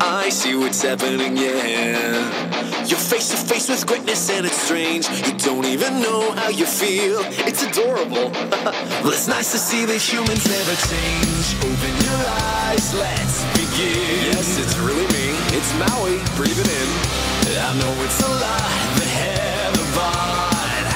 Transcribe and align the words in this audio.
I 0.00 0.28
see 0.28 0.54
what's 0.54 0.82
happening, 0.82 1.36
yeah. 1.36 2.84
You're 2.86 2.98
face 2.98 3.30
to 3.30 3.36
face 3.36 3.68
with 3.68 3.86
greatness 3.86 4.30
and 4.30 4.46
it's 4.46 4.60
strange. 4.62 5.08
You 5.26 5.32
don't 5.38 5.64
even 5.64 6.00
know 6.00 6.32
how 6.32 6.48
you 6.48 6.66
feel. 6.66 7.20
It's 7.46 7.62
adorable. 7.62 8.30
well, 9.02 9.12
it's 9.12 9.28
nice 9.28 9.52
to 9.52 9.58
see 9.58 9.84
that 9.84 10.00
humans 10.00 10.46
never 10.46 10.74
change. 10.86 11.46
Open 11.64 11.94
your 12.04 12.22
eyes, 12.68 12.94
let's 12.94 13.44
begin. 13.58 14.32
Yes, 14.32 14.58
it's 14.58 14.76
really 14.78 15.06
me. 15.16 15.26
It's 15.56 15.72
Maui. 15.80 16.18
Breathe 16.36 16.58
it 16.58 16.68
in. 16.68 17.16
I 17.58 17.72
know 17.78 18.04
it's 18.04 18.20
a 18.22 18.28
lie, 18.28 18.76
but 18.94 19.08
heaven 19.08 19.86
bod. 19.96 20.86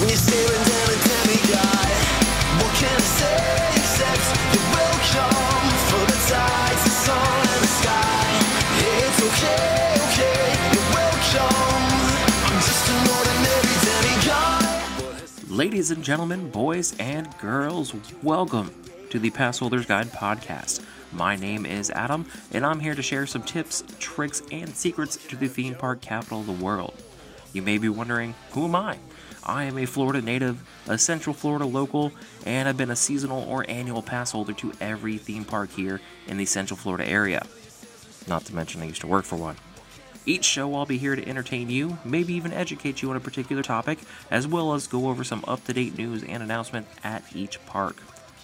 When 0.00 0.08
you're 0.08 0.18
staring 0.18 0.64
down 0.64 0.88
a 0.90 0.98
demigod, 1.06 1.90
what 2.58 2.72
can 2.74 2.96
I 2.96 3.08
say 3.20 3.56
except 3.78 4.24
you're 4.50 4.70
welcome 4.74 5.66
for 5.92 6.02
the 6.10 6.18
tides, 6.26 6.82
the 6.84 6.90
sun, 6.90 7.45
Ladies 15.48 15.90
and 15.90 16.04
gentlemen, 16.04 16.50
boys 16.50 16.94
and 16.98 17.28
girls, 17.38 17.94
welcome 18.22 18.70
to 19.08 19.18
the 19.18 19.30
Passholders 19.30 19.86
Guide 19.86 20.08
podcast. 20.08 20.84
My 21.12 21.34
name 21.34 21.64
is 21.64 21.90
Adam, 21.90 22.26
and 22.52 22.64
I'm 22.64 22.80
here 22.80 22.94
to 22.94 23.02
share 23.02 23.26
some 23.26 23.42
tips, 23.42 23.82
tricks, 23.98 24.42
and 24.52 24.68
secrets 24.76 25.16
to 25.28 25.36
the 25.36 25.48
theme 25.48 25.74
park 25.74 26.02
capital 26.02 26.40
of 26.40 26.46
the 26.46 26.52
world. 26.52 26.94
You 27.54 27.62
may 27.62 27.78
be 27.78 27.88
wondering, 27.88 28.34
who 28.50 28.64
am 28.64 28.74
I? 28.74 28.98
I 29.44 29.64
am 29.64 29.78
a 29.78 29.86
Florida 29.86 30.20
native, 30.20 30.62
a 30.88 30.98
Central 30.98 31.32
Florida 31.32 31.64
local, 31.64 32.12
and 32.44 32.68
I've 32.68 32.76
been 32.76 32.90
a 32.90 32.96
seasonal 32.96 33.42
or 33.48 33.64
annual 33.68 34.02
pass 34.02 34.32
holder 34.32 34.52
to 34.54 34.72
every 34.80 35.16
theme 35.16 35.44
park 35.44 35.70
here 35.70 36.00
in 36.26 36.36
the 36.36 36.44
Central 36.44 36.76
Florida 36.76 37.08
area. 37.08 37.46
Not 38.26 38.44
to 38.46 38.54
mention, 38.54 38.82
I 38.82 38.86
used 38.86 39.00
to 39.02 39.06
work 39.06 39.24
for 39.24 39.36
one. 39.36 39.56
Each 40.24 40.44
show, 40.44 40.74
I'll 40.74 40.86
be 40.86 40.98
here 40.98 41.14
to 41.14 41.28
entertain 41.28 41.70
you, 41.70 41.98
maybe 42.04 42.34
even 42.34 42.52
educate 42.52 43.00
you 43.00 43.10
on 43.10 43.16
a 43.16 43.20
particular 43.20 43.62
topic, 43.62 44.00
as 44.28 44.46
well 44.46 44.74
as 44.74 44.88
go 44.88 45.08
over 45.08 45.22
some 45.22 45.44
up 45.46 45.64
to 45.66 45.72
date 45.72 45.96
news 45.96 46.24
and 46.24 46.42
announcement 46.42 46.88
at 47.04 47.22
each 47.32 47.64
park. 47.66 47.96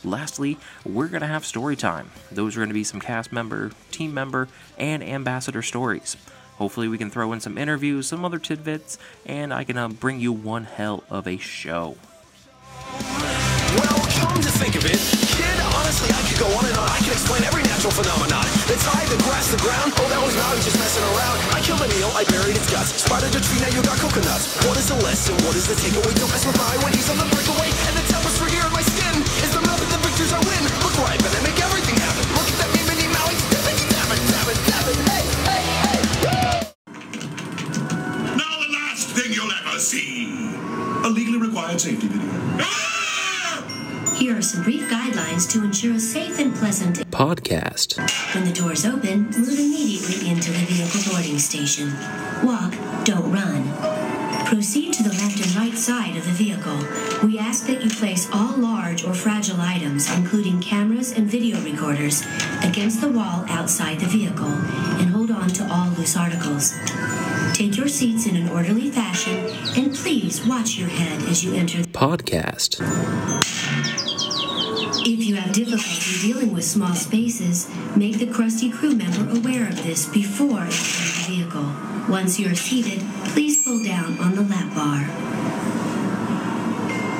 Lastly, 0.04 0.58
we're 0.84 1.08
going 1.08 1.22
to 1.22 1.26
have 1.26 1.44
story 1.44 1.74
time. 1.74 2.10
Those 2.30 2.56
are 2.56 2.60
going 2.60 2.68
to 2.68 2.74
be 2.74 2.84
some 2.84 3.00
cast 3.00 3.32
member, 3.32 3.72
team 3.90 4.14
member, 4.14 4.48
and 4.78 5.02
ambassador 5.02 5.62
stories. 5.62 6.16
Hopefully, 6.56 6.86
we 6.86 6.98
can 6.98 7.10
throw 7.10 7.32
in 7.32 7.40
some 7.40 7.58
interviews, 7.58 8.06
some 8.06 8.24
other 8.24 8.38
tidbits, 8.38 8.98
and 9.26 9.52
I 9.52 9.64
can 9.64 9.76
uh, 9.76 9.88
bring 9.88 10.20
you 10.20 10.32
one 10.32 10.64
hell 10.64 11.02
of 11.10 11.26
a 11.26 11.36
show. 11.36 11.96
Come 14.32 14.40
to 14.40 14.56
think 14.64 14.80
of 14.80 14.84
it, 14.88 14.96
kid, 15.36 15.58
honestly, 15.76 16.08
I 16.08 16.24
could 16.24 16.40
go 16.40 16.48
on 16.56 16.64
and 16.64 16.72
on. 16.80 16.88
I 16.88 17.04
can 17.04 17.12
explain 17.12 17.44
every 17.44 17.60
natural 17.68 17.92
phenomenon. 17.92 18.48
The 18.64 18.80
tide, 18.80 19.04
the 19.12 19.20
grass, 19.28 19.52
the 19.52 19.60
ground. 19.60 19.92
Oh, 20.00 20.08
that 20.08 20.24
was 20.24 20.32
Maui 20.32 20.56
just 20.64 20.80
messing 20.80 21.04
around. 21.12 21.36
I 21.52 21.60
killed 21.60 21.84
an 21.84 21.92
eel, 22.00 22.08
I 22.16 22.24
buried 22.24 22.56
its 22.56 22.64
guts. 22.72 22.96
Spidered 22.96 23.36
a 23.36 23.44
tree, 23.44 23.60
now 23.60 23.68
you 23.68 23.84
got 23.84 24.00
coconuts. 24.00 24.56
What 24.64 24.80
is 24.80 24.88
the 24.88 24.96
lesson? 25.04 25.36
What 25.44 25.52
is 25.52 25.68
the 25.68 25.76
takeaway? 25.76 26.16
Don't 26.16 26.32
mess 26.32 26.48
with 26.48 26.56
my 26.56 26.80
when 26.80 26.96
he's 26.96 27.12
on 27.12 27.20
the 27.20 27.28
breakaway. 27.28 27.68
And 27.68 27.92
the 27.92 28.08
tapestry 28.08 28.56
here 28.56 28.64
in 28.64 28.72
my 28.72 28.80
skin 28.80 29.20
is 29.44 29.52
the 29.52 29.60
map 29.68 29.76
of 29.76 29.92
the 29.92 30.00
victors 30.00 30.32
I 30.32 30.40
win. 30.48 30.64
Look 30.80 30.96
where 30.96 31.12
I've 31.12 31.20
been, 31.20 31.36
I 31.36 31.40
make 31.44 31.60
everything 31.60 32.00
happen. 32.00 32.24
Look 32.32 32.48
at 32.48 32.56
that 32.56 32.72
me, 32.72 32.80
mini 32.88 33.12
Maui. 33.12 33.36
Damn 33.52 33.68
it, 33.68 33.84
damn 33.92 34.16
it, 34.16 34.20
damn 34.32 34.48
it, 34.48 34.56
damn 34.64 34.88
it. 34.88 34.96
Hey, 35.12 35.28
hey, 35.44 35.60
hey, 35.84 36.00
woo! 36.24 36.72
Now 38.40 38.48
the 38.64 38.70
last 38.80 39.12
thing 39.12 39.36
you'll 39.36 39.52
ever 39.60 39.76
see. 39.76 40.56
A 41.04 41.12
legally 41.12 41.36
required 41.36 41.84
safety 41.84 42.08
video. 42.08 42.41
Here 44.22 44.38
are 44.38 44.40
some 44.40 44.62
brief 44.62 44.88
guidelines 44.88 45.50
to 45.50 45.64
ensure 45.64 45.94
a 45.94 45.98
safe 45.98 46.38
and 46.38 46.54
pleasant. 46.54 46.98
Podcast. 47.10 47.98
When 48.32 48.44
the 48.44 48.52
doors 48.52 48.86
open, 48.86 49.24
move 49.24 49.58
immediately 49.58 50.30
into 50.30 50.52
the 50.52 50.58
vehicle 50.58 51.00
boarding 51.10 51.40
station. 51.40 51.92
Walk, 52.44 52.72
don't 53.02 53.32
run. 53.32 54.46
Proceed 54.46 54.92
to 54.92 55.02
the 55.02 55.08
left 55.08 55.44
and 55.44 55.56
right 55.56 55.76
side 55.76 56.16
of 56.16 56.24
the 56.24 56.30
vehicle. 56.30 56.78
We 57.26 57.40
ask 57.40 57.66
that 57.66 57.82
you 57.82 57.90
place 57.90 58.28
all 58.32 58.56
large 58.56 59.02
or 59.04 59.12
fragile 59.12 59.60
items, 59.60 60.08
including 60.16 60.60
cameras 60.60 61.10
and 61.10 61.26
video 61.26 61.60
recorders, 61.60 62.22
against 62.62 63.00
the 63.00 63.08
wall 63.08 63.44
outside 63.48 63.98
the 63.98 64.06
vehicle 64.06 64.46
and 64.46 65.10
hold 65.10 65.32
on 65.32 65.48
to 65.48 65.68
all 65.68 65.88
loose 65.98 66.16
articles. 66.16 66.72
Take 67.54 67.76
your 67.76 67.88
seats 67.88 68.26
in 68.26 68.36
an 68.36 68.48
orderly 68.50 68.88
fashion 68.88 69.48
and 69.76 69.92
please 69.92 70.46
watch 70.46 70.76
your 70.78 70.90
head 70.90 71.22
as 71.28 71.42
you 71.42 71.54
enter 71.54 71.82
the 71.82 71.88
Podcast. 71.88 72.78
If 75.04 75.24
you 75.24 75.34
have 75.34 75.52
difficulty 75.52 76.20
dealing 76.20 76.54
with 76.54 76.64
small 76.64 76.94
spaces, 76.94 77.68
make 77.96 78.18
the 78.18 78.26
crusty 78.26 78.70
crew 78.70 78.94
member 78.94 79.36
aware 79.36 79.66
of 79.66 79.82
this 79.82 80.08
before 80.08 80.60
entering 80.60 80.70
the 80.70 81.24
vehicle. 81.26 81.74
Once 82.08 82.38
you 82.38 82.48
are 82.48 82.54
seated, 82.54 83.02
please 83.34 83.60
pull 83.64 83.82
down 83.82 84.16
on 84.20 84.36
the 84.36 84.42
lap 84.42 84.72
bar. 84.76 85.08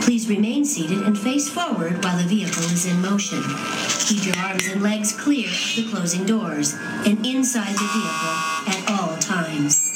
Please 0.03 0.29
remain 0.29 0.65
seated 0.65 0.99
and 1.03 1.19
face 1.19 1.49
forward 1.49 2.05
while 2.05 2.17
the 2.17 2.29
vehicle 2.29 2.63
is 2.65 2.87
in 2.87 3.03
motion. 3.03 3.43
Keep 4.07 4.27
your 4.27 4.37
arms 4.39 4.69
and 4.69 4.81
legs 4.81 5.13
clear 5.21 5.49
of 5.49 5.75
the 5.75 5.89
closing 5.91 6.25
doors 6.25 6.75
and 7.05 7.27
inside 7.27 7.73
the 7.73 7.91
vehicle 7.93 8.37
at 8.69 8.85
all 8.91 9.17
times. 9.19 9.89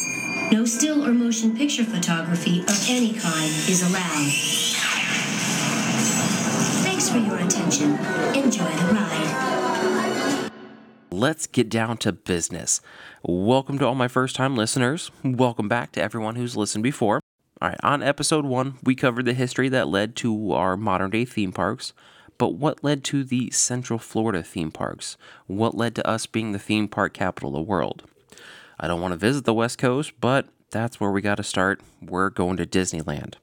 No 0.50 0.64
still 0.64 1.06
or 1.06 1.12
motion 1.12 1.56
picture 1.56 1.84
photography 1.84 2.62
of 2.62 2.86
any 2.88 3.12
kind 3.12 3.52
is 3.69 3.88
allowed. 3.88 4.45
Thanks 7.06 7.25
for 7.25 7.37
your 7.37 7.47
attention. 7.47 7.93
Enjoy 8.34 8.65
the 8.65 8.93
ride. 8.93 10.50
Let's 11.12 11.47
get 11.47 11.69
down 11.69 11.99
to 11.99 12.11
business. 12.11 12.81
Welcome 13.22 13.78
to 13.78 13.87
all 13.87 13.94
my 13.94 14.09
first 14.09 14.34
time 14.34 14.56
listeners. 14.56 15.12
Welcome 15.22 15.69
back 15.69 15.93
to 15.93 16.03
everyone 16.03 16.34
who's 16.34 16.56
listened 16.56 16.83
before. 16.83 17.21
All 17.62 17.69
right, 17.69 17.78
on 17.84 18.03
episode 18.03 18.44
one, 18.44 18.78
we 18.83 18.97
covered 18.97 19.25
the 19.25 19.34
history 19.34 19.69
that 19.69 19.87
led 19.87 20.17
to 20.17 20.50
our 20.50 20.77
modern 20.77 21.11
day 21.11 21.25
theme 21.25 21.53
parks, 21.53 21.93
but 22.39 22.55
what 22.55 22.83
led 22.83 23.05
to 23.05 23.23
the 23.23 23.53
Central 23.53 24.00
Florida 24.00 24.43
theme 24.43 24.73
parks? 24.73 25.17
What 25.47 25.77
led 25.77 25.94
to 25.94 26.09
us 26.09 26.27
being 26.27 26.50
the 26.50 26.59
theme 26.59 26.88
park 26.88 27.15
capital 27.15 27.50
of 27.50 27.55
the 27.55 27.71
world? 27.71 28.03
I 28.81 28.88
don't 28.88 29.00
want 29.00 29.12
to 29.12 29.17
visit 29.17 29.44
the 29.44 29.55
West 29.55 29.78
Coast, 29.78 30.12
but 30.21 30.49
that's 30.73 30.99
where 30.99 31.12
we 31.12 31.23
got 31.23 31.37
to 31.37 31.44
start. 31.44 31.81
We're 32.03 32.31
going 32.31 32.56
to 32.56 32.67
Disneyland. 32.67 33.34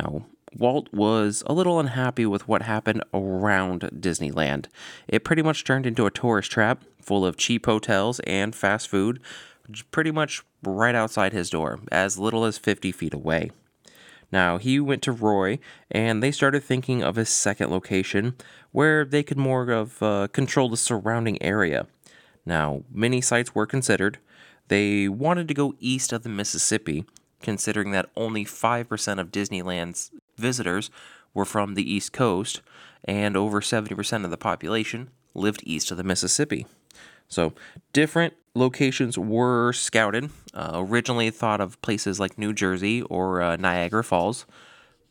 Now, 0.00 0.24
Walt 0.56 0.92
was 0.92 1.42
a 1.46 1.52
little 1.52 1.80
unhappy 1.80 2.26
with 2.26 2.46
what 2.46 2.62
happened 2.62 3.02
around 3.14 3.82
Disneyland. 3.94 4.66
It 5.08 5.24
pretty 5.24 5.42
much 5.42 5.64
turned 5.64 5.86
into 5.86 6.06
a 6.06 6.10
tourist 6.10 6.50
trap 6.50 6.84
full 7.00 7.24
of 7.24 7.36
cheap 7.36 7.66
hotels 7.66 8.20
and 8.20 8.54
fast 8.54 8.88
food, 8.88 9.20
pretty 9.90 10.10
much 10.10 10.42
right 10.62 10.94
outside 10.94 11.32
his 11.32 11.50
door, 11.50 11.80
as 11.90 12.18
little 12.18 12.44
as 12.44 12.58
50 12.58 12.92
feet 12.92 13.14
away. 13.14 13.50
Now, 14.30 14.56
he 14.56 14.80
went 14.80 15.02
to 15.02 15.12
Roy, 15.12 15.58
and 15.90 16.22
they 16.22 16.32
started 16.32 16.62
thinking 16.62 17.02
of 17.02 17.18
a 17.18 17.26
second 17.26 17.70
location 17.70 18.34
where 18.70 19.04
they 19.04 19.22
could 19.22 19.36
more 19.36 19.70
of 19.70 20.02
uh, 20.02 20.28
control 20.32 20.70
the 20.70 20.76
surrounding 20.76 21.42
area. 21.42 21.86
Now, 22.46 22.82
many 22.90 23.20
sites 23.20 23.54
were 23.54 23.66
considered. 23.66 24.18
They 24.68 25.06
wanted 25.06 25.48
to 25.48 25.54
go 25.54 25.74
east 25.80 26.12
of 26.12 26.22
the 26.22 26.30
Mississippi, 26.30 27.04
considering 27.42 27.90
that 27.90 28.08
only 28.16 28.44
5% 28.44 29.20
of 29.20 29.30
Disneyland's 29.30 30.10
visitors 30.36 30.90
were 31.34 31.44
from 31.44 31.74
the 31.74 31.90
East 31.90 32.12
Coast, 32.12 32.60
and 33.04 33.36
over 33.36 33.60
70% 33.60 34.24
of 34.24 34.30
the 34.30 34.36
population 34.36 35.10
lived 35.34 35.62
east 35.64 35.90
of 35.90 35.96
the 35.96 36.04
Mississippi. 36.04 36.66
So, 37.28 37.54
different 37.92 38.34
locations 38.54 39.16
were 39.16 39.72
scouted. 39.72 40.30
Uh, 40.52 40.72
originally 40.74 41.30
thought 41.30 41.60
of 41.60 41.80
places 41.80 42.20
like 42.20 42.36
New 42.36 42.52
Jersey 42.52 43.02
or 43.02 43.40
uh, 43.40 43.56
Niagara 43.56 44.04
Falls, 44.04 44.44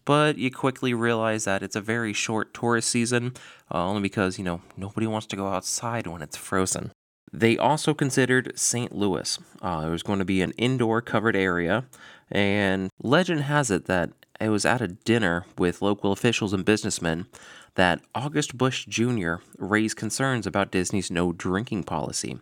but 0.05 0.37
you 0.37 0.51
quickly 0.51 0.93
realize 0.93 1.45
that 1.45 1.63
it's 1.63 1.75
a 1.75 1.81
very 1.81 2.13
short 2.13 2.53
tourist 2.53 2.89
season, 2.89 3.33
uh, 3.73 3.83
only 3.83 4.01
because, 4.01 4.37
you 4.37 4.43
know, 4.43 4.61
nobody 4.77 5.07
wants 5.07 5.27
to 5.27 5.35
go 5.35 5.47
outside 5.47 6.05
when 6.05 6.21
it's 6.21 6.37
frozen. 6.37 6.91
They 7.33 7.57
also 7.57 7.93
considered 7.93 8.51
St. 8.55 8.93
Louis. 8.93 9.39
Uh, 9.61 9.85
it 9.87 9.89
was 9.89 10.03
going 10.03 10.19
to 10.19 10.25
be 10.25 10.41
an 10.41 10.51
indoor 10.57 11.01
covered 11.01 11.35
area, 11.35 11.85
and 12.31 12.89
legend 13.01 13.41
has 13.41 13.69
it 13.69 13.85
that 13.85 14.11
it 14.39 14.49
was 14.49 14.65
at 14.65 14.81
a 14.81 14.87
dinner 14.87 15.45
with 15.57 15.81
local 15.81 16.11
officials 16.11 16.53
and 16.53 16.65
businessmen 16.65 17.27
that 17.75 18.01
August 18.15 18.57
Busch 18.57 18.85
Jr. 18.85 19.35
raised 19.57 19.97
concerns 19.97 20.47
about 20.47 20.71
Disney's 20.71 21.11
no 21.11 21.31
drinking 21.31 21.83
policy. 21.83 22.39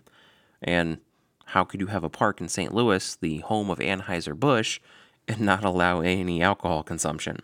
And 0.61 0.99
how 1.47 1.63
could 1.63 1.81
you 1.81 1.87
have 1.87 2.03
a 2.03 2.09
park 2.09 2.41
in 2.41 2.47
St. 2.47 2.73
Louis, 2.73 3.15
the 3.15 3.39
home 3.39 3.69
of 3.69 3.79
Anheuser-Busch, 3.79 4.79
and 5.27 5.41
not 5.41 5.63
allow 5.63 6.01
any 6.01 6.41
alcohol 6.41 6.83
consumption? 6.83 7.39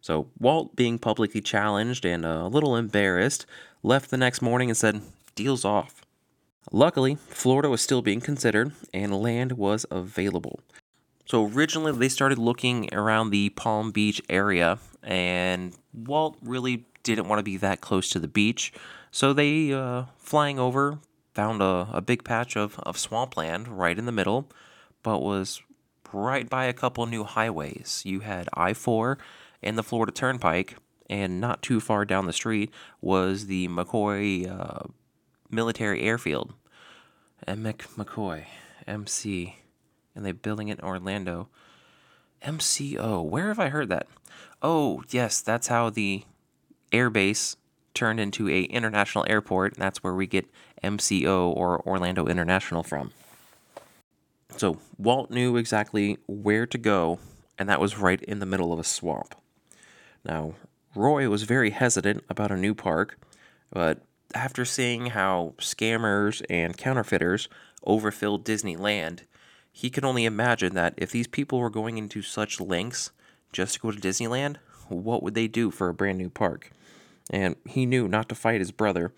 So 0.00 0.28
Walt, 0.38 0.76
being 0.76 0.98
publicly 0.98 1.40
challenged 1.40 2.04
and 2.04 2.24
a 2.24 2.46
little 2.46 2.76
embarrassed, 2.76 3.46
left 3.82 4.10
the 4.10 4.16
next 4.16 4.42
morning 4.42 4.70
and 4.70 4.76
said, 4.76 5.02
Deal's 5.34 5.64
off. 5.64 6.02
Luckily, 6.70 7.16
Florida 7.28 7.68
was 7.68 7.80
still 7.80 8.02
being 8.02 8.20
considered 8.20 8.72
and 8.92 9.22
land 9.22 9.52
was 9.52 9.86
available. 9.90 10.60
So 11.28 11.46
originally 11.46 11.92
they 11.92 12.08
started 12.08 12.38
looking 12.38 12.88
around 12.94 13.30
the 13.30 13.50
Palm 13.50 13.90
Beach 13.90 14.22
area, 14.30 14.78
and 15.02 15.76
Walt 15.92 16.38
really 16.42 16.86
didn't 17.02 17.28
want 17.28 17.38
to 17.38 17.42
be 17.42 17.58
that 17.58 17.82
close 17.82 18.08
to 18.10 18.18
the 18.18 18.28
beach, 18.28 18.72
so 19.10 19.34
they 19.34 19.72
uh, 19.72 20.04
flying 20.16 20.58
over 20.58 21.00
found 21.34 21.60
a, 21.60 21.86
a 21.92 22.00
big 22.00 22.24
patch 22.24 22.56
of, 22.56 22.80
of 22.80 22.98
swampland 22.98 23.68
right 23.68 23.98
in 23.98 24.06
the 24.06 24.12
middle, 24.12 24.50
but 25.02 25.20
was 25.20 25.62
right 26.12 26.48
by 26.48 26.64
a 26.64 26.72
couple 26.72 27.04
new 27.04 27.24
highways. 27.24 28.02
You 28.06 28.20
had 28.20 28.48
I 28.54 28.72
4 28.72 29.18
and 29.62 29.76
the 29.76 29.82
Florida 29.82 30.12
Turnpike, 30.12 30.76
and 31.10 31.40
not 31.40 31.62
too 31.62 31.78
far 31.78 32.06
down 32.06 32.24
the 32.24 32.32
street 32.32 32.72
was 33.02 33.46
the 33.46 33.68
McCoy 33.68 34.50
uh, 34.50 34.88
Military 35.50 36.02
Airfield. 36.02 36.54
And 37.46 37.64
McCoy, 37.64 38.46
MC, 38.86 39.56
and 40.18 40.26
they're 40.26 40.34
building 40.34 40.66
it 40.66 40.80
in 40.80 40.84
Orlando. 40.84 41.48
MCO, 42.42 43.24
where 43.24 43.46
have 43.46 43.60
I 43.60 43.68
heard 43.68 43.88
that? 43.88 44.08
Oh, 44.60 45.04
yes, 45.10 45.40
that's 45.40 45.68
how 45.68 45.90
the 45.90 46.24
airbase 46.90 47.54
turned 47.94 48.18
into 48.18 48.48
a 48.48 48.62
international 48.62 49.24
airport. 49.28 49.74
And 49.74 49.82
that's 49.82 50.02
where 50.02 50.14
we 50.14 50.26
get 50.26 50.50
MCO 50.82 51.56
or 51.56 51.80
Orlando 51.86 52.26
International 52.26 52.82
from. 52.82 53.12
So 54.56 54.78
Walt 54.98 55.30
knew 55.30 55.56
exactly 55.56 56.18
where 56.26 56.66
to 56.66 56.78
go, 56.78 57.20
and 57.56 57.68
that 57.68 57.80
was 57.80 57.96
right 57.96 58.20
in 58.20 58.40
the 58.40 58.46
middle 58.46 58.72
of 58.72 58.80
a 58.80 58.84
swamp. 58.84 59.36
Now, 60.24 60.54
Roy 60.96 61.28
was 61.28 61.44
very 61.44 61.70
hesitant 61.70 62.24
about 62.28 62.50
a 62.50 62.56
new 62.56 62.74
park, 62.74 63.18
but 63.70 64.02
after 64.34 64.64
seeing 64.64 65.06
how 65.06 65.54
scammers 65.58 66.42
and 66.50 66.76
counterfeiters 66.76 67.48
overfilled 67.86 68.44
Disneyland, 68.44 69.20
he 69.72 69.90
could 69.90 70.04
only 70.04 70.24
imagine 70.24 70.74
that 70.74 70.94
if 70.96 71.10
these 71.10 71.26
people 71.26 71.58
were 71.58 71.70
going 71.70 71.98
into 71.98 72.22
such 72.22 72.60
lengths 72.60 73.10
just 73.52 73.74
to 73.74 73.80
go 73.80 73.90
to 73.90 73.98
Disneyland, 73.98 74.56
what 74.88 75.22
would 75.22 75.34
they 75.34 75.48
do 75.48 75.70
for 75.70 75.88
a 75.88 75.94
brand 75.94 76.18
new 76.18 76.30
park? 76.30 76.70
And 77.30 77.56
he 77.66 77.86
knew 77.86 78.08
not 78.08 78.28
to 78.30 78.34
fight 78.34 78.60
his 78.60 78.72
brother. 78.72 79.12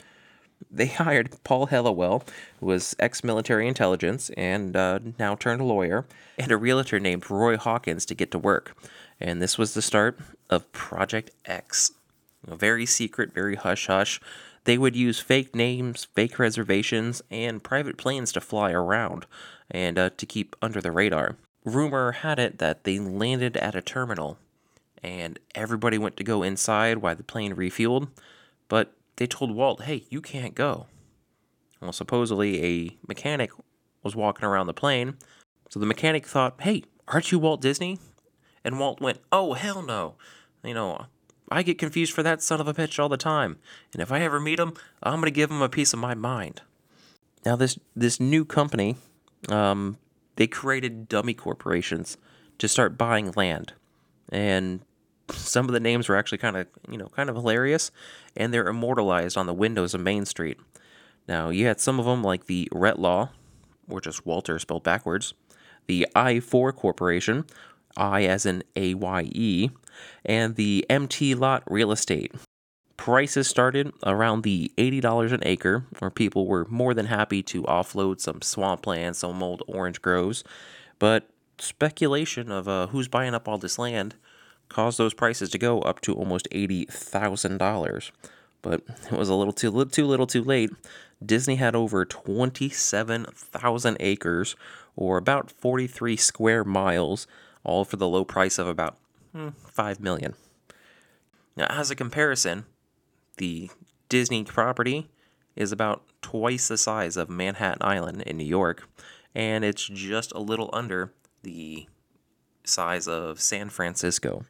They 0.71 0.87
hired 1.05 1.43
Paul 1.45 1.69
Helliwell, 1.69 2.27
who 2.59 2.67
was 2.67 2.95
ex 2.99 3.25
military 3.25 3.69
intelligence 3.69 4.31
and 4.37 4.77
uh, 4.77 4.99
now 5.19 5.35
turned 5.35 5.67
lawyer, 5.67 6.07
and 6.39 6.51
a 6.51 6.57
realtor 6.57 7.01
named 7.01 7.31
Roy 7.31 7.57
Hawkins 7.57 8.05
to 8.07 8.15
get 8.15 8.31
to 8.33 8.39
work. 8.39 8.77
And 9.21 9.41
this 9.41 9.59
was 9.59 9.75
the 9.75 9.83
start 9.83 10.19
of 10.49 10.71
Project 10.73 11.31
X. 11.45 11.93
A 12.49 12.57
very 12.57 12.87
secret, 12.87 13.33
very 13.33 13.55
hush 13.55 13.87
hush. 13.87 14.21
They 14.65 14.79
would 14.79 14.95
use 14.95 15.21
fake 15.21 15.55
names, 15.55 16.07
fake 16.15 16.39
reservations, 16.39 17.23
and 17.31 17.63
private 17.63 17.97
planes 17.97 18.33
to 18.33 18.41
fly 18.41 18.73
around 18.73 19.27
and 19.71 19.99
uh, 19.99 20.11
to 20.17 20.27
keep 20.27 20.57
under 20.61 20.81
the 20.81 20.93
radar. 20.93 21.37
Rumor 21.65 22.13
had 22.13 22.39
it 22.39 22.59
that 22.59 22.85
they 22.85 22.99
landed 22.99 23.57
at 23.57 23.75
a 23.75 23.83
terminal 23.83 24.39
and 25.03 25.39
everybody 25.55 25.99
went 25.99 26.17
to 26.19 26.25
go 26.25 26.43
inside 26.43 26.99
while 26.99 27.17
the 27.17 27.23
plane 27.23 27.55
refueled, 27.55 28.09
but 28.69 28.95
they 29.17 29.27
told 29.27 29.55
Walt, 29.55 29.83
hey, 29.83 30.05
you 30.11 30.21
can't 30.21 30.55
go. 30.55 30.87
Well, 31.81 31.93
supposedly 31.93 32.63
a 32.63 32.99
mechanic 33.09 33.51
was 34.03 34.15
walking 34.15 34.45
around 34.45 34.67
the 34.67 34.75
plane, 34.75 35.17
so 35.69 35.81
the 35.81 35.87
mechanic 35.87 36.27
thought, 36.27 36.61
hey, 36.61 36.85
aren't 37.09 37.33
you 37.33 37.39
Walt 37.39 37.63
Disney? 37.63 37.99
And 38.65 38.79
Walt 38.79 39.01
went, 39.01 39.21
oh, 39.33 39.55
hell 39.55 39.83
no. 39.83 40.17
You 40.63 40.75
know, 40.75 41.07
I 41.51 41.63
get 41.63 41.79
confused 41.79 42.13
for 42.13 42.23
that 42.23 42.43
son 42.43 42.61
of 42.61 42.69
a 42.69 42.75
bitch 42.75 42.99
all 42.99 43.09
the 43.09 43.17
time, 43.17 43.59
and 43.93 44.01
if 44.01 44.13
I 44.13 44.21
ever 44.21 44.39
meet 44.39 44.61
him, 44.61 44.75
I'm 45.03 45.15
going 45.15 45.25
to 45.25 45.31
give 45.31 45.51
him 45.51 45.63
a 45.63 45.69
piece 45.69 45.93
of 45.93 45.99
my 45.99 46.15
mind. 46.15 46.63
Now, 47.45 47.57
this, 47.57 47.79
this 47.97 48.21
new 48.21 48.45
company, 48.45 48.97
um, 49.49 49.99
they 50.37 50.47
created 50.47 51.09
dummy 51.09 51.35
corporations 51.35 52.17
to 52.59 52.69
start 52.69 52.99
buying 52.99 53.33
land. 53.33 53.73
And 54.31 54.81
some 55.31 55.67
of 55.67 55.73
the 55.73 55.81
names 55.81 56.09
were 56.09 56.17
actually 56.17 56.39
kind 56.39 56.57
of, 56.57 56.67
you 56.89 56.99
know, 56.99 57.09
kind 57.09 57.29
of 57.29 57.37
hilarious, 57.37 57.91
and 58.37 58.53
they're 58.53 58.69
immortalized 58.69 59.37
on 59.37 59.47
the 59.47 59.55
windows 59.55 59.95
of 59.95 60.01
Main 60.01 60.27
Street. 60.27 60.59
Now, 61.27 61.51
you 61.51 61.67
had 61.67 61.81
some 61.81 61.99
of 61.99 62.07
them 62.07 62.23
like 62.23 62.47
the 62.47 62.69
Retlaw, 62.73 63.31
or 63.89 64.01
just 64.01 64.27
Walter 64.27 64.59
spelled 64.59 64.85
backwards, 64.85 65.35
the 65.87 66.07
I 66.15 66.41
4 66.41 66.73
Corporation, 66.73 67.45
I 67.97 68.25
as 68.25 68.47
in 68.47 68.63
A 68.77 68.95
Y 68.95 69.31
E, 69.33 69.71
and 70.25 70.57
the 70.57 70.87
M.T. 70.89 71.35
Lott 71.35 71.63
Real 71.67 71.93
Estate. 71.93 72.33
Prices 72.97 73.49
started 73.49 73.93
around 74.05 74.43
the 74.43 74.73
$80 74.77 75.33
an 75.33 75.41
acre, 75.43 75.87
where 76.01 76.11
people 76.11 76.47
were 76.47 76.67
more 76.69 76.93
than 76.93 77.07
happy 77.07 77.43
to 77.45 77.63
offload 77.63 78.21
some 78.21 78.43
swampland, 78.43 79.17
some 79.17 79.43
old 79.43 79.63
orange 79.67 80.03
groves. 80.03 80.45
But 80.99 81.31
speculation 81.59 82.51
of 82.51 82.69
uh, 82.69 82.89
who's 82.89 83.09
buying 83.09 83.35
up 83.35 83.49
all 83.49 83.59
this 83.59 83.79
land 83.79 84.17
caused 84.69 84.99
those 84.99 85.15
prices 85.15 85.51
to 85.51 85.59
go 85.59 85.81
up 85.81 86.01
to 86.03 86.15
almost 86.15 86.49
$80,000. 86.51 88.11
But 88.63 88.83
it 89.11 89.13
was 89.13 89.29
a 89.29 89.35
little 89.35 89.53
too, 89.53 89.71
little 89.71 89.91
too 89.91 90.07
little 90.07 90.27
too 90.27 90.45
late. 90.45 90.71
Disney 91.25 91.57
had 91.57 91.75
over 91.75 92.05
27,000 92.05 93.97
acres, 94.01 94.57
or 94.97 95.17
about 95.19 95.51
43 95.51 96.17
square 96.17 96.65
miles, 96.65 97.27
all 97.65 97.85
for 97.85 97.97
the 97.97 98.09
low 98.09 98.25
price 98.25 98.59
of 98.59 98.67
about 98.67 98.97
hmm, 99.33 99.51
5 99.67 100.01
million. 100.01 100.35
Now, 101.57 101.67
as 101.69 101.91
a 101.91 101.97
comparison, 101.97 102.65
the 103.37 103.71
Disney 104.09 104.45
property 104.45 105.11
is 105.57 105.73
about 105.73 106.03
twice 106.23 106.69
the 106.69 106.79
size 106.79 107.17
of 107.17 107.29
Manhattan 107.29 107.83
Island 107.83 108.23
in 108.23 108.37
New 108.37 108.45
York, 108.45 108.89
and 109.35 109.65
it's 109.65 109.87
just 109.87 110.33
a 110.33 110.39
little 110.39 110.71
under 110.73 111.13
the 111.43 111.87
size 112.65 113.09
of 113.09 113.41
San 113.41 113.69
Francisco. 113.69 114.45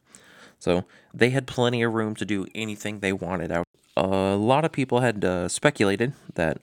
So 0.59 0.85
they 1.13 1.31
had 1.31 1.47
plenty 1.47 1.81
of 1.81 1.93
room 1.93 2.15
to 2.15 2.25
do 2.25 2.45
anything 2.53 2.99
they 2.99 3.13
wanted 3.13 3.51
out. 3.51 3.65
A 3.97 4.35
lot 4.35 4.63
of 4.63 4.71
people 4.71 4.99
had 4.99 5.25
uh, 5.25 5.47
speculated 5.49 6.13
that 6.35 6.59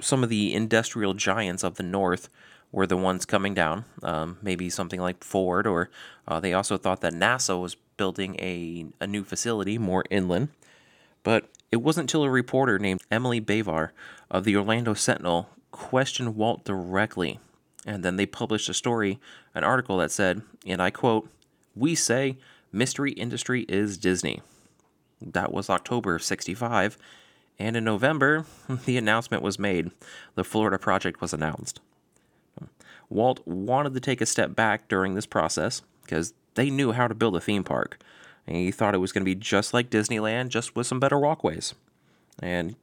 some 0.00 0.22
of 0.22 0.28
the 0.28 0.54
industrial 0.54 1.14
giants 1.14 1.64
of 1.64 1.76
the 1.76 1.82
north 1.82 2.28
were 2.72 2.86
the 2.86 2.96
ones 2.96 3.24
coming 3.24 3.54
down. 3.54 3.84
Um, 4.02 4.38
maybe 4.42 4.70
something 4.70 5.00
like 5.00 5.24
Ford, 5.24 5.66
or 5.66 5.90
uh, 6.26 6.40
they 6.40 6.52
also 6.52 6.76
thought 6.76 7.00
that 7.00 7.12
NASA 7.12 7.60
was 7.60 7.76
building 7.96 8.36
a, 8.38 8.86
a 9.00 9.06
new 9.06 9.24
facility 9.24 9.78
more 9.78 10.04
inland. 10.10 10.48
But 11.22 11.48
it 11.70 11.76
wasn't 11.76 12.04
until 12.04 12.24
a 12.24 12.30
reporter 12.30 12.78
named 12.78 13.02
Emily 13.10 13.40
Bavar 13.40 13.90
of 14.30 14.44
the 14.44 14.56
Orlando 14.56 14.94
Sentinel 14.94 15.50
questioned 15.70 16.36
Walt 16.36 16.64
directly. 16.64 17.38
And 17.86 18.02
then 18.02 18.16
they 18.16 18.26
published 18.26 18.68
a 18.68 18.74
story, 18.74 19.18
an 19.54 19.64
article 19.64 19.98
that 19.98 20.10
said, 20.10 20.42
and 20.66 20.82
I 20.82 20.90
quote, 20.90 21.28
We 21.74 21.94
say 21.94 22.36
Mystery 22.72 23.12
Industry 23.12 23.62
is 23.68 23.96
Disney. 23.96 24.42
That 25.20 25.52
was 25.52 25.70
October 25.70 26.14
of 26.14 26.22
65, 26.22 26.96
and 27.58 27.76
in 27.76 27.84
November, 27.84 28.44
the 28.84 28.96
announcement 28.96 29.42
was 29.42 29.58
made. 29.58 29.90
The 30.34 30.44
Florida 30.44 30.78
project 30.78 31.20
was 31.20 31.32
announced. 31.32 31.80
Walt 33.10 33.40
wanted 33.46 33.94
to 33.94 34.00
take 34.00 34.20
a 34.20 34.26
step 34.26 34.54
back 34.54 34.88
during 34.88 35.14
this 35.14 35.26
process 35.26 35.82
because 36.02 36.34
they 36.54 36.70
knew 36.70 36.92
how 36.92 37.08
to 37.08 37.14
build 37.14 37.36
a 37.36 37.40
theme 37.40 37.64
park. 37.64 37.98
And 38.46 38.56
he 38.56 38.70
thought 38.70 38.94
it 38.94 38.98
was 38.98 39.12
going 39.12 39.22
to 39.22 39.30
be 39.30 39.34
just 39.34 39.74
like 39.74 39.90
Disneyland, 39.90 40.48
just 40.48 40.74
with 40.74 40.86
some 40.86 41.00
better 41.00 41.18
walkways. 41.18 41.74
And 42.40 42.76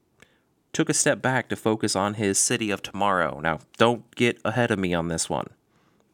took 0.73 0.89
a 0.89 0.93
step 0.93 1.21
back 1.21 1.49
to 1.49 1.55
focus 1.55 1.95
on 1.95 2.15
his 2.15 2.37
city 2.37 2.69
of 2.69 2.81
tomorrow. 2.83 3.39
Now, 3.39 3.59
don't 3.77 4.13
get 4.15 4.39
ahead 4.43 4.71
of 4.71 4.77
me 4.77 4.93
on 4.93 5.07
this 5.07 5.29
one. 5.29 5.47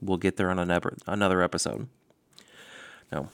We'll 0.01 0.17
get 0.17 0.37
there 0.37 0.49
on 0.49 0.59
another 0.59 1.41
episode. 1.41 1.87
No, 3.11 3.29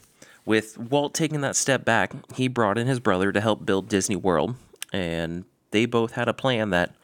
with 0.46 0.78
Walt 0.78 1.14
taking 1.14 1.42
that 1.42 1.56
step 1.56 1.84
back, 1.84 2.14
he 2.36 2.48
brought 2.48 2.78
in 2.78 2.88
his 2.88 3.00
brother 3.00 3.32
to 3.32 3.42
help 3.42 3.66
build 3.66 3.90
Disney 3.90 4.16
World, 4.16 4.56
and 4.94 5.44
they 5.72 5.86
both 5.86 6.14
had 6.14 6.28
a 6.28 6.34
plan 6.34 6.70
that 6.70 6.96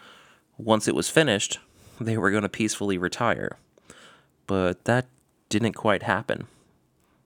once 0.58 0.88
it 0.88 0.96
was 0.96 1.10
finished, 1.10 1.60
they 2.00 2.18
were 2.18 2.32
going 2.32 2.44
to 2.44 2.50
peacefully 2.50 2.98
retire. 2.98 3.58
But 4.48 4.86
that 4.86 5.08
didn't 5.50 5.74
quite 5.74 6.04
happen. 6.04 6.48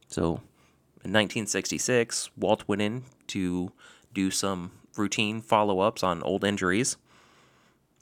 So, 0.08 0.42
in 1.04 1.14
1966, 1.14 2.30
Walt 2.38 2.64
went 2.68 2.82
in 2.82 3.04
to 3.28 3.72
do 4.14 4.32
some 4.32 4.72
routine 4.98 5.42
follow 5.42 5.80
ups 5.80 6.04
on 6.04 6.24
old 6.24 6.44
injuries, 6.44 6.98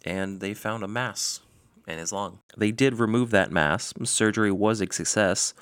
and 0.04 0.40
they 0.40 0.54
found 0.54 0.84
a 0.84 0.88
mass 0.88 1.42
in 1.88 1.98
his 1.98 2.12
lung. 2.12 2.40
They 2.58 2.72
did 2.72 3.00
remove 3.00 3.32
that 3.32 3.52
mass. 3.52 3.94
Surgery 4.04 4.52
was 4.52 4.82
a 4.82 4.92
success, 4.92 5.54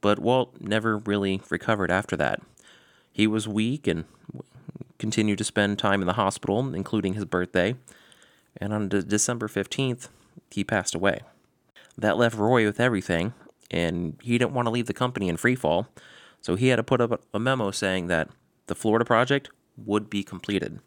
but 0.00 0.18
Walt 0.18 0.60
never 0.60 0.98
really 0.98 1.40
recovered 1.50 1.90
after 1.90 2.16
that. 2.16 2.40
He 3.12 3.26
was 3.26 3.48
weak 3.48 3.86
and 3.86 4.04
continued 4.98 5.38
to 5.38 5.44
spend 5.44 5.78
time 5.78 6.00
in 6.00 6.06
the 6.06 6.14
hospital, 6.14 6.74
including 6.74 7.14
his 7.14 7.24
birthday, 7.24 7.76
and 8.56 8.72
on 8.72 8.88
de- 8.88 9.02
December 9.02 9.48
15th, 9.48 10.08
he 10.50 10.64
passed 10.64 10.94
away. 10.94 11.20
That 11.98 12.16
left 12.16 12.36
Roy 12.36 12.64
with 12.64 12.78
everything, 12.78 13.34
and 13.70 14.16
he 14.22 14.38
didn't 14.38 14.52
want 14.52 14.66
to 14.66 14.70
leave 14.70 14.86
the 14.86 14.94
company 14.94 15.28
in 15.28 15.36
free 15.36 15.56
fall, 15.56 15.88
so 16.40 16.54
he 16.54 16.68
had 16.68 16.76
to 16.76 16.84
put 16.84 17.00
up 17.00 17.20
a 17.34 17.38
memo 17.40 17.72
saying 17.72 18.06
that 18.06 18.30
the 18.68 18.76
Florida 18.76 19.04
project 19.04 19.50
would 19.76 20.08
be 20.08 20.22
completed. 20.22 20.78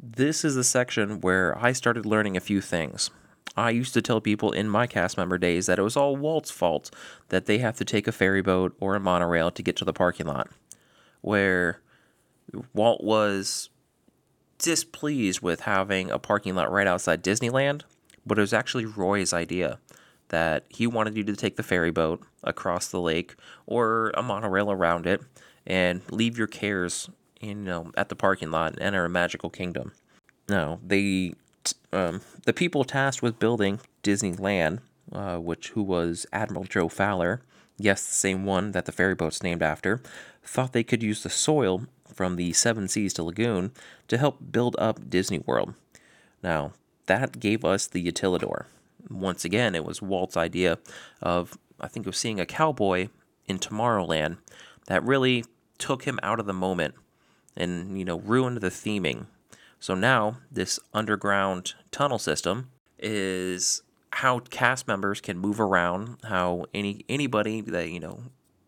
This 0.00 0.44
is 0.44 0.54
the 0.54 0.62
section 0.62 1.20
where 1.20 1.58
I 1.58 1.72
started 1.72 2.06
learning 2.06 2.36
a 2.36 2.40
few 2.40 2.60
things. 2.60 3.10
I 3.56 3.70
used 3.70 3.92
to 3.94 4.02
tell 4.02 4.20
people 4.20 4.52
in 4.52 4.68
my 4.68 4.86
cast 4.86 5.16
member 5.16 5.36
days 5.36 5.66
that 5.66 5.80
it 5.80 5.82
was 5.82 5.96
all 5.96 6.14
Walt's 6.14 6.52
fault 6.52 6.94
that 7.30 7.46
they 7.46 7.58
have 7.58 7.76
to 7.78 7.84
take 7.84 8.06
a 8.06 8.12
ferry 8.12 8.42
boat 8.42 8.76
or 8.78 8.94
a 8.94 9.00
monorail 9.00 9.50
to 9.50 9.62
get 9.62 9.74
to 9.76 9.84
the 9.84 9.92
parking 9.92 10.26
lot. 10.26 10.48
Where 11.22 11.80
Walt 12.72 13.02
was 13.02 13.70
displeased 14.58 15.40
with 15.40 15.60
having 15.62 16.10
a 16.10 16.20
parking 16.20 16.54
lot 16.54 16.70
right 16.70 16.86
outside 16.86 17.24
Disneyland, 17.24 17.82
but 18.28 18.38
it 18.38 18.42
was 18.42 18.52
actually 18.52 18.84
Roy's 18.84 19.32
idea 19.32 19.78
that 20.28 20.64
he 20.68 20.86
wanted 20.86 21.16
you 21.16 21.24
to 21.24 21.34
take 21.34 21.56
the 21.56 21.62
ferry 21.62 21.90
boat 21.90 22.22
across 22.44 22.88
the 22.88 23.00
lake 23.00 23.34
or 23.66 24.12
a 24.14 24.22
monorail 24.22 24.70
around 24.70 25.06
it 25.06 25.22
and 25.66 26.02
leave 26.10 26.36
your 26.36 26.46
cares, 26.46 27.08
you 27.40 27.54
know, 27.54 27.90
at 27.96 28.10
the 28.10 28.16
parking 28.16 28.50
lot 28.50 28.72
and 28.72 28.82
enter 28.82 29.04
a 29.04 29.08
magical 29.08 29.50
kingdom. 29.50 29.92
Now, 30.48 30.80
they 30.86 31.34
um, 31.92 32.20
the 32.44 32.52
people 32.52 32.84
tasked 32.84 33.22
with 33.22 33.38
building 33.38 33.80
Disneyland, 34.02 34.80
uh, 35.12 35.38
which 35.38 35.70
who 35.70 35.82
was 35.82 36.26
Admiral 36.32 36.64
Joe 36.64 36.88
Fowler, 36.88 37.42
yes, 37.78 38.06
the 38.06 38.14
same 38.14 38.44
one 38.44 38.72
that 38.72 38.84
the 38.84 38.92
ferry 38.92 39.14
boat's 39.14 39.42
named 39.42 39.62
after, 39.62 40.00
thought 40.42 40.72
they 40.72 40.84
could 40.84 41.02
use 41.02 41.22
the 41.22 41.30
soil 41.30 41.86
from 42.06 42.36
the 42.36 42.52
Seven 42.52 42.88
Seas 42.88 43.12
to 43.14 43.22
Lagoon 43.22 43.72
to 44.08 44.18
help 44.18 44.38
build 44.50 44.76
up 44.78 45.08
Disney 45.10 45.38
World. 45.38 45.74
Now, 46.42 46.72
that 47.08 47.40
gave 47.40 47.64
us 47.64 47.86
the 47.86 48.04
Utilidor. 48.04 48.64
Once 49.10 49.44
again, 49.44 49.74
it 49.74 49.84
was 49.84 50.00
Walt's 50.00 50.36
idea 50.36 50.78
of, 51.20 51.58
I 51.80 51.88
think, 51.88 52.06
of 52.06 52.16
seeing 52.16 52.40
a 52.40 52.46
cowboy 52.46 53.08
in 53.46 53.58
Tomorrowland 53.58 54.38
that 54.86 55.02
really 55.04 55.44
took 55.78 56.04
him 56.04 56.18
out 56.22 56.40
of 56.40 56.46
the 56.46 56.52
moment 56.52 56.94
and, 57.56 57.98
you 57.98 58.04
know, 58.04 58.20
ruined 58.20 58.58
the 58.58 58.70
theming. 58.70 59.26
So 59.80 59.94
now, 59.94 60.38
this 60.50 60.78
underground 60.92 61.74
tunnel 61.90 62.18
system 62.18 62.70
is 62.98 63.82
how 64.10 64.40
cast 64.40 64.88
members 64.88 65.20
can 65.20 65.38
move 65.38 65.60
around, 65.60 66.16
how 66.24 66.66
any 66.74 67.04
anybody 67.08 67.60
that 67.60 67.90
you 67.90 68.00
know 68.00 68.22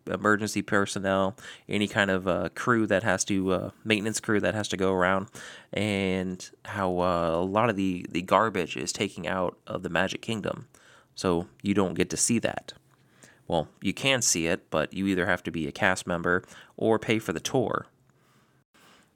emergency 0.06 0.62
personnel, 0.62 1.36
any 1.68 1.88
kind 1.88 2.10
of 2.10 2.26
uh, 2.26 2.48
crew 2.54 2.86
that 2.86 3.02
has 3.02 3.24
to 3.24 3.52
uh, 3.52 3.70
maintenance 3.84 4.20
crew 4.20 4.40
that 4.40 4.54
has 4.54 4.68
to 4.68 4.76
go 4.76 4.92
around, 4.92 5.28
and 5.72 6.50
how 6.64 6.98
uh, 7.00 7.30
a 7.34 7.44
lot 7.44 7.70
of 7.70 7.76
the 7.76 8.06
the 8.10 8.22
garbage 8.22 8.76
is 8.76 8.92
taking 8.92 9.26
out 9.26 9.56
of 9.66 9.82
the 9.82 9.88
Magic 9.88 10.22
Kingdom, 10.22 10.68
so 11.14 11.46
you 11.62 11.74
don't 11.74 11.94
get 11.94 12.10
to 12.10 12.16
see 12.16 12.38
that. 12.38 12.72
Well, 13.46 13.68
you 13.82 13.92
can 13.92 14.22
see 14.22 14.46
it, 14.46 14.70
but 14.70 14.94
you 14.94 15.06
either 15.08 15.26
have 15.26 15.42
to 15.42 15.50
be 15.50 15.66
a 15.66 15.72
cast 15.72 16.06
member 16.06 16.44
or 16.76 17.00
pay 17.00 17.18
for 17.18 17.32
the 17.32 17.40
tour. 17.40 17.86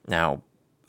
Now, 0.07 0.41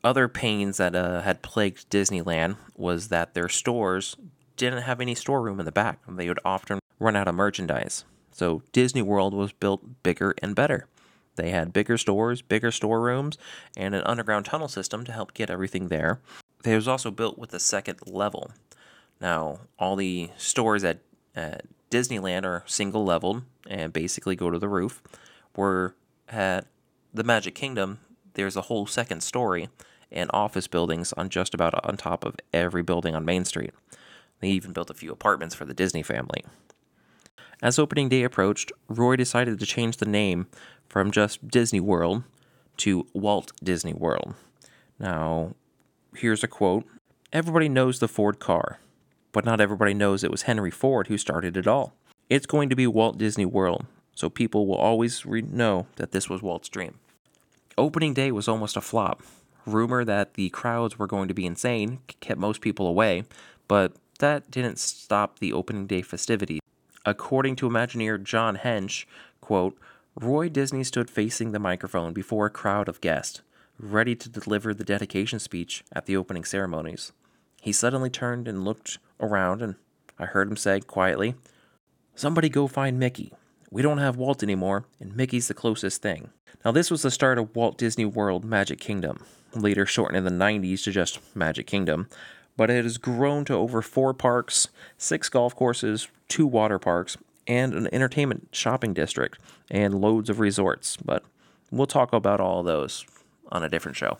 other 0.02 0.28
pains 0.28 0.78
that 0.78 0.94
uh, 0.96 1.22
had 1.22 1.42
plagued 1.42 1.88
Disneyland 1.88 2.56
was 2.76 3.08
that 3.08 3.34
their 3.34 3.48
stores 3.48 4.16
didn't 4.56 4.82
have 4.82 5.00
any 5.00 5.14
storeroom 5.14 5.60
in 5.60 5.66
the 5.66 5.72
back. 5.72 6.00
They 6.08 6.28
would 6.28 6.40
often 6.44 6.80
run 6.98 7.16
out 7.16 7.28
of 7.28 7.34
merchandise. 7.34 8.04
So 8.36 8.60
Disney 8.72 9.00
World 9.00 9.32
was 9.32 9.52
built 9.52 10.02
bigger 10.02 10.34
and 10.42 10.54
better. 10.54 10.86
They 11.36 11.50
had 11.50 11.72
bigger 11.72 11.96
stores, 11.96 12.42
bigger 12.42 12.70
storerooms, 12.70 13.38
and 13.78 13.94
an 13.94 14.02
underground 14.02 14.44
tunnel 14.44 14.68
system 14.68 15.04
to 15.04 15.12
help 15.12 15.32
get 15.32 15.48
everything 15.48 15.88
there. 15.88 16.20
They 16.62 16.74
was 16.74 16.86
also 16.86 17.10
built 17.10 17.38
with 17.38 17.54
a 17.54 17.58
second 17.58 18.00
level. 18.06 18.52
Now, 19.22 19.60
all 19.78 19.96
the 19.96 20.28
stores 20.36 20.84
at, 20.84 20.98
at 21.34 21.64
Disneyland 21.90 22.44
are 22.44 22.62
single 22.66 23.06
leveled 23.06 23.42
and 23.66 23.90
basically 23.90 24.36
go 24.36 24.50
to 24.50 24.58
the 24.58 24.68
roof. 24.68 25.02
Where 25.54 25.94
at 26.28 26.66
the 27.14 27.24
Magic 27.24 27.54
Kingdom, 27.54 28.00
there's 28.34 28.56
a 28.56 28.62
whole 28.62 28.86
second 28.86 29.22
story 29.22 29.70
and 30.12 30.28
office 30.34 30.66
buildings 30.66 31.14
on 31.14 31.30
just 31.30 31.54
about 31.54 31.82
on 31.86 31.96
top 31.96 32.22
of 32.22 32.36
every 32.52 32.82
building 32.82 33.14
on 33.14 33.24
Main 33.24 33.46
Street. 33.46 33.72
They 34.40 34.48
even 34.48 34.74
built 34.74 34.90
a 34.90 34.94
few 34.94 35.10
apartments 35.10 35.54
for 35.54 35.64
the 35.64 35.72
Disney 35.72 36.02
family. 36.02 36.44
As 37.62 37.78
opening 37.78 38.08
day 38.08 38.22
approached, 38.22 38.70
Roy 38.88 39.16
decided 39.16 39.58
to 39.58 39.66
change 39.66 39.96
the 39.96 40.06
name 40.06 40.46
from 40.88 41.10
just 41.10 41.48
Disney 41.48 41.80
World 41.80 42.22
to 42.78 43.06
Walt 43.14 43.52
Disney 43.62 43.94
World. 43.94 44.34
Now, 44.98 45.54
here's 46.14 46.44
a 46.44 46.48
quote 46.48 46.84
Everybody 47.32 47.68
knows 47.68 47.98
the 47.98 48.08
Ford 48.08 48.38
car, 48.38 48.78
but 49.32 49.44
not 49.44 49.60
everybody 49.60 49.94
knows 49.94 50.22
it 50.22 50.30
was 50.30 50.42
Henry 50.42 50.70
Ford 50.70 51.06
who 51.06 51.16
started 51.16 51.56
it 51.56 51.66
all. 51.66 51.94
It's 52.28 52.46
going 52.46 52.68
to 52.68 52.76
be 52.76 52.86
Walt 52.86 53.18
Disney 53.18 53.46
World, 53.46 53.86
so 54.14 54.28
people 54.28 54.66
will 54.66 54.76
always 54.76 55.24
re- 55.24 55.42
know 55.42 55.86
that 55.96 56.12
this 56.12 56.28
was 56.28 56.42
Walt's 56.42 56.68
dream. 56.68 56.98
Opening 57.78 58.14
day 58.14 58.30
was 58.32 58.48
almost 58.48 58.76
a 58.76 58.80
flop. 58.80 59.22
Rumor 59.64 60.04
that 60.04 60.34
the 60.34 60.50
crowds 60.50 60.98
were 60.98 61.06
going 61.06 61.28
to 61.28 61.34
be 61.34 61.46
insane 61.46 62.00
kept 62.20 62.38
most 62.38 62.60
people 62.60 62.86
away, 62.86 63.24
but 63.66 63.92
that 64.18 64.50
didn't 64.50 64.78
stop 64.78 65.38
the 65.38 65.52
opening 65.52 65.86
day 65.86 66.02
festivities. 66.02 66.60
According 67.06 67.54
to 67.56 67.68
Imagineer 67.68 68.20
John 68.22 68.56
Hench, 68.56 69.04
quote, 69.40 69.78
Roy 70.20 70.48
Disney 70.48 70.82
stood 70.82 71.08
facing 71.08 71.52
the 71.52 71.60
microphone 71.60 72.12
before 72.12 72.46
a 72.46 72.50
crowd 72.50 72.88
of 72.88 73.00
guests, 73.00 73.42
ready 73.78 74.16
to 74.16 74.28
deliver 74.28 74.74
the 74.74 74.82
dedication 74.82 75.38
speech 75.38 75.84
at 75.92 76.06
the 76.06 76.16
opening 76.16 76.42
ceremonies. 76.42 77.12
He 77.62 77.70
suddenly 77.70 78.10
turned 78.10 78.48
and 78.48 78.64
looked 78.64 78.98
around, 79.20 79.62
and 79.62 79.76
I 80.18 80.24
heard 80.24 80.48
him 80.48 80.56
say 80.56 80.80
quietly, 80.80 81.36
Somebody 82.16 82.48
go 82.48 82.66
find 82.66 82.98
Mickey. 82.98 83.32
We 83.70 83.82
don't 83.82 83.98
have 83.98 84.16
Walt 84.16 84.42
anymore, 84.42 84.86
and 84.98 85.14
Mickey's 85.14 85.48
the 85.48 85.54
closest 85.54 86.02
thing. 86.02 86.30
Now, 86.64 86.72
this 86.72 86.90
was 86.90 87.02
the 87.02 87.10
start 87.12 87.38
of 87.38 87.54
Walt 87.54 87.78
Disney 87.78 88.04
World 88.04 88.44
Magic 88.44 88.80
Kingdom, 88.80 89.22
later 89.54 89.86
shortened 89.86 90.16
in 90.16 90.24
the 90.24 90.44
90s 90.44 90.82
to 90.84 90.90
just 90.90 91.20
Magic 91.36 91.68
Kingdom, 91.68 92.08
but 92.56 92.70
it 92.70 92.82
has 92.82 92.98
grown 92.98 93.44
to 93.44 93.54
over 93.54 93.82
four 93.82 94.14
parks, 94.14 94.68
six 94.96 95.28
golf 95.28 95.54
courses, 95.54 96.08
two 96.28 96.46
water 96.46 96.78
parks, 96.78 97.16
and 97.46 97.74
an 97.74 97.88
entertainment 97.92 98.48
shopping 98.52 98.92
district, 98.92 99.38
and 99.70 100.00
loads 100.00 100.28
of 100.28 100.40
resorts. 100.40 100.96
But 100.96 101.24
we'll 101.70 101.86
talk 101.86 102.12
about 102.12 102.40
all 102.40 102.62
those 102.62 103.06
on 103.52 103.62
a 103.62 103.68
different 103.68 103.96
show. 103.96 104.18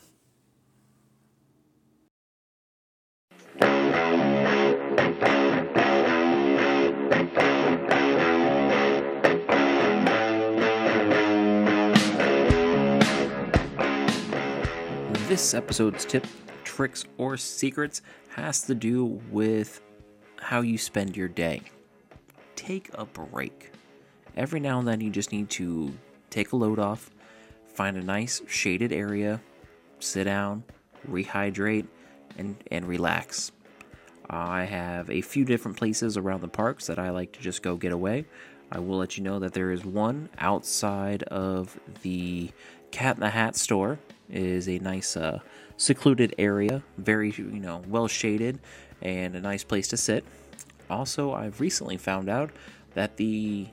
This 15.29 15.53
episode's 15.53 16.05
tip, 16.05 16.27
tricks, 16.65 17.05
or 17.19 17.37
secrets 17.37 18.01
has 18.29 18.63
to 18.63 18.75
do 18.75 19.05
with 19.31 19.83
how 20.39 20.61
you 20.61 20.79
spend 20.79 21.17
your 21.17 21.29
day. 21.29 21.63
Take 22.57 22.91
a 22.95 23.05
break. 23.05 23.73
Every 24.37 24.61
now 24.61 24.79
and 24.79 24.89
then, 24.89 25.01
you 25.01 25.11
just 25.11 25.33
need 25.33 25.49
to 25.51 25.97
take 26.31 26.53
a 26.53 26.57
load 26.57 26.79
off, 26.79 27.11
find 27.75 27.97
a 27.97 28.03
nice 28.03 28.43
shaded 28.49 28.93
area, 28.93 29.41
sit 30.01 30.25
down, 30.25 30.65
rehydrate, 31.09 31.87
and, 32.37 32.57
and 32.71 32.87
relax. 32.87 33.53
I 34.29 34.65
have 34.65 35.09
a 35.09 35.21
few 35.21 35.45
different 35.45 35.77
places 35.77 36.17
around 36.17 36.41
the 36.41 36.49
parks 36.49 36.87
that 36.89 36.99
I 36.99 37.11
like 37.11 37.33
to 37.33 37.41
just 37.41 37.63
go 37.63 37.77
get 37.77 37.93
away. 37.93 38.27
I 38.73 38.81
will 38.81 38.99
let 38.99 39.17
you 39.17 39.23
know 39.23 39.39
that 39.39 39.53
there 39.53 39.71
is 39.71 39.85
one 39.85 40.29
outside 40.39 41.23
of 41.25 41.79
the 42.03 42.51
Cat 42.91 43.17
in 43.17 43.21
the 43.21 43.31
Hat 43.31 43.57
store. 43.57 43.99
It 44.29 44.43
is 44.43 44.69
a 44.69 44.79
nice 44.81 45.17
uh, 45.17 45.39
secluded 45.77 46.35
area, 46.39 46.83
very 46.99 47.31
you 47.31 47.45
know 47.45 47.83
well 47.87 48.09
shaded, 48.09 48.59
and 49.03 49.37
a 49.37 49.41
nice 49.41 49.63
place 49.63 49.89
to 49.89 49.97
sit. 49.97 50.25
Also, 50.89 51.33
I've 51.33 51.61
recently 51.61 51.97
found 51.97 52.29
out 52.29 52.51
that 52.95 53.17
the 53.17 53.67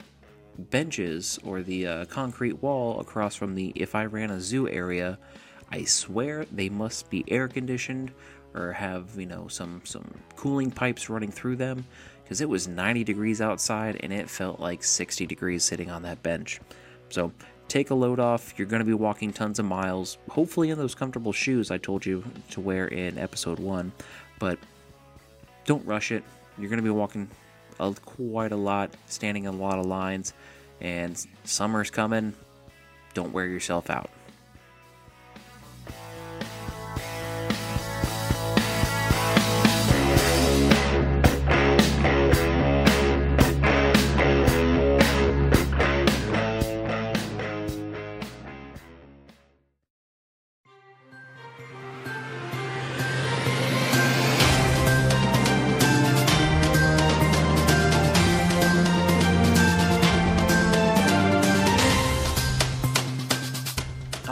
benches 0.57 1.39
or 1.43 1.61
the 1.61 1.87
uh, 1.87 2.05
concrete 2.05 2.61
wall 2.61 2.99
across 2.99 3.35
from 3.35 3.55
the 3.55 3.71
If 3.75 3.95
I 3.95 4.05
Ran 4.05 4.31
a 4.31 4.39
Zoo 4.39 4.67
area, 4.67 5.17
I 5.71 5.83
swear 5.85 6.45
they 6.51 6.69
must 6.69 7.09
be 7.09 7.23
air 7.27 7.47
conditioned 7.47 8.11
or 8.53 8.71
have 8.71 9.09
you 9.17 9.25
know 9.25 9.47
some 9.47 9.81
some 9.83 10.05
cooling 10.35 10.69
pipes 10.69 11.09
running 11.09 11.31
through 11.31 11.55
them 11.55 11.83
because 12.23 12.41
it 12.41 12.49
was 12.49 12.67
90 12.67 13.03
degrees 13.03 13.41
outside 13.41 13.99
and 14.01 14.13
it 14.13 14.29
felt 14.29 14.59
like 14.59 14.83
60 14.83 15.25
degrees 15.25 15.63
sitting 15.63 15.89
on 15.89 16.03
that 16.03 16.21
bench. 16.23 16.59
So 17.09 17.31
take 17.67 17.89
a 17.89 17.95
load 17.95 18.19
off. 18.19 18.53
You're 18.57 18.67
going 18.67 18.79
to 18.81 18.85
be 18.85 18.93
walking 18.93 19.33
tons 19.33 19.59
of 19.59 19.65
miles, 19.65 20.17
hopefully 20.29 20.69
in 20.69 20.77
those 20.77 20.95
comfortable 20.95 21.33
shoes 21.33 21.71
I 21.71 21.77
told 21.77 22.05
you 22.05 22.23
to 22.51 22.61
wear 22.61 22.87
in 22.87 23.17
episode 23.17 23.59
one. 23.59 23.91
But 24.39 24.59
don't 25.65 25.85
rush 25.85 26.11
it. 26.11 26.23
You're 26.57 26.69
going 26.69 26.77
to 26.77 26.83
be 26.83 26.89
walking 26.89 27.29
a, 27.79 27.93
quite 27.93 28.51
a 28.51 28.55
lot, 28.55 28.91
standing 29.07 29.45
in 29.45 29.53
a 29.53 29.57
lot 29.57 29.79
of 29.79 29.85
lines, 29.85 30.33
and 30.81 31.23
summer's 31.43 31.89
coming. 31.89 32.33
Don't 33.13 33.33
wear 33.33 33.45
yourself 33.45 33.89
out. 33.89 34.09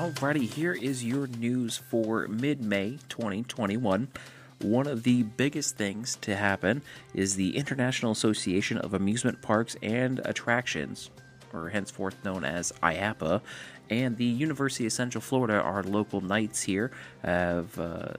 Alrighty, 0.02 0.52
here 0.52 0.74
is 0.74 1.06
your 1.06 1.28
news 1.28 1.78
for 1.78 2.28
mid 2.28 2.60
May 2.60 2.98
2021. 3.08 4.08
One 4.62 4.88
of 4.88 5.04
the 5.04 5.22
biggest 5.22 5.78
things 5.78 6.16
to 6.22 6.36
happen 6.36 6.82
is 7.14 7.36
the 7.36 7.56
International 7.56 8.12
Association 8.12 8.80
of 8.80 8.96
Amusement 8.96 9.44
Parks 9.44 9.78
and 9.84 10.20
Attractions, 10.26 11.12
or 11.54 11.70
henceforth 11.70 12.16
known 12.26 12.44
as 12.44 12.72
IAAPA, 12.82 13.42
and 13.92 14.18
the 14.18 14.26
University 14.26 14.88
of 14.88 14.92
Central 14.92 15.22
Florida, 15.22 15.62
our 15.62 15.84
local 15.84 16.20
knights 16.20 16.64
here, 16.64 16.90
have 17.22 17.78
uh, 17.78 18.14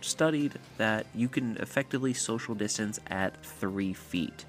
studied 0.00 0.54
that 0.78 1.04
you 1.14 1.28
can 1.28 1.58
effectively 1.58 2.14
social 2.14 2.54
distance 2.54 2.98
at 3.08 3.36
three 3.44 3.92
feet. 3.92 4.46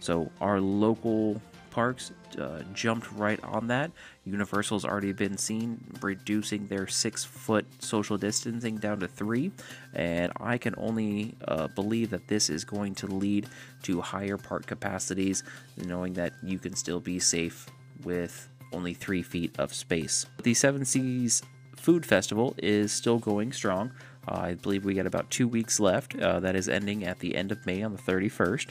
So 0.00 0.30
our 0.40 0.62
local 0.62 1.42
parks 1.74 2.12
uh, 2.38 2.62
jumped 2.72 3.10
right 3.12 3.42
on 3.42 3.66
that. 3.66 3.90
Universal's 4.24 4.84
already 4.84 5.12
been 5.12 5.36
seen 5.36 5.84
reducing 6.00 6.68
their 6.68 6.86
six 6.86 7.24
foot 7.24 7.66
social 7.80 8.16
distancing 8.16 8.76
down 8.76 9.00
to 9.00 9.08
three, 9.08 9.50
and 9.92 10.32
I 10.36 10.56
can 10.56 10.76
only 10.78 11.34
uh, 11.48 11.66
believe 11.66 12.10
that 12.10 12.28
this 12.28 12.48
is 12.48 12.64
going 12.64 12.94
to 12.96 13.08
lead 13.08 13.48
to 13.82 14.00
higher 14.00 14.38
park 14.38 14.66
capacities, 14.66 15.42
knowing 15.76 16.12
that 16.14 16.32
you 16.44 16.60
can 16.60 16.76
still 16.76 17.00
be 17.00 17.18
safe 17.18 17.66
with 18.04 18.48
only 18.72 18.94
three 18.94 19.22
feet 19.22 19.58
of 19.58 19.74
space. 19.74 20.26
The 20.44 20.54
Seven 20.54 20.84
Seas 20.84 21.42
Food 21.74 22.06
Festival 22.06 22.54
is 22.58 22.92
still 22.92 23.18
going 23.18 23.52
strong. 23.52 23.90
Uh, 24.28 24.38
I 24.38 24.54
believe 24.54 24.84
we 24.84 24.94
got 24.94 25.06
about 25.06 25.28
two 25.28 25.48
weeks 25.48 25.80
left. 25.80 26.16
Uh, 26.16 26.38
that 26.38 26.54
is 26.54 26.68
ending 26.68 27.04
at 27.04 27.18
the 27.18 27.34
end 27.34 27.50
of 27.50 27.66
May 27.66 27.82
on 27.82 27.92
the 27.92 28.00
31st. 28.00 28.68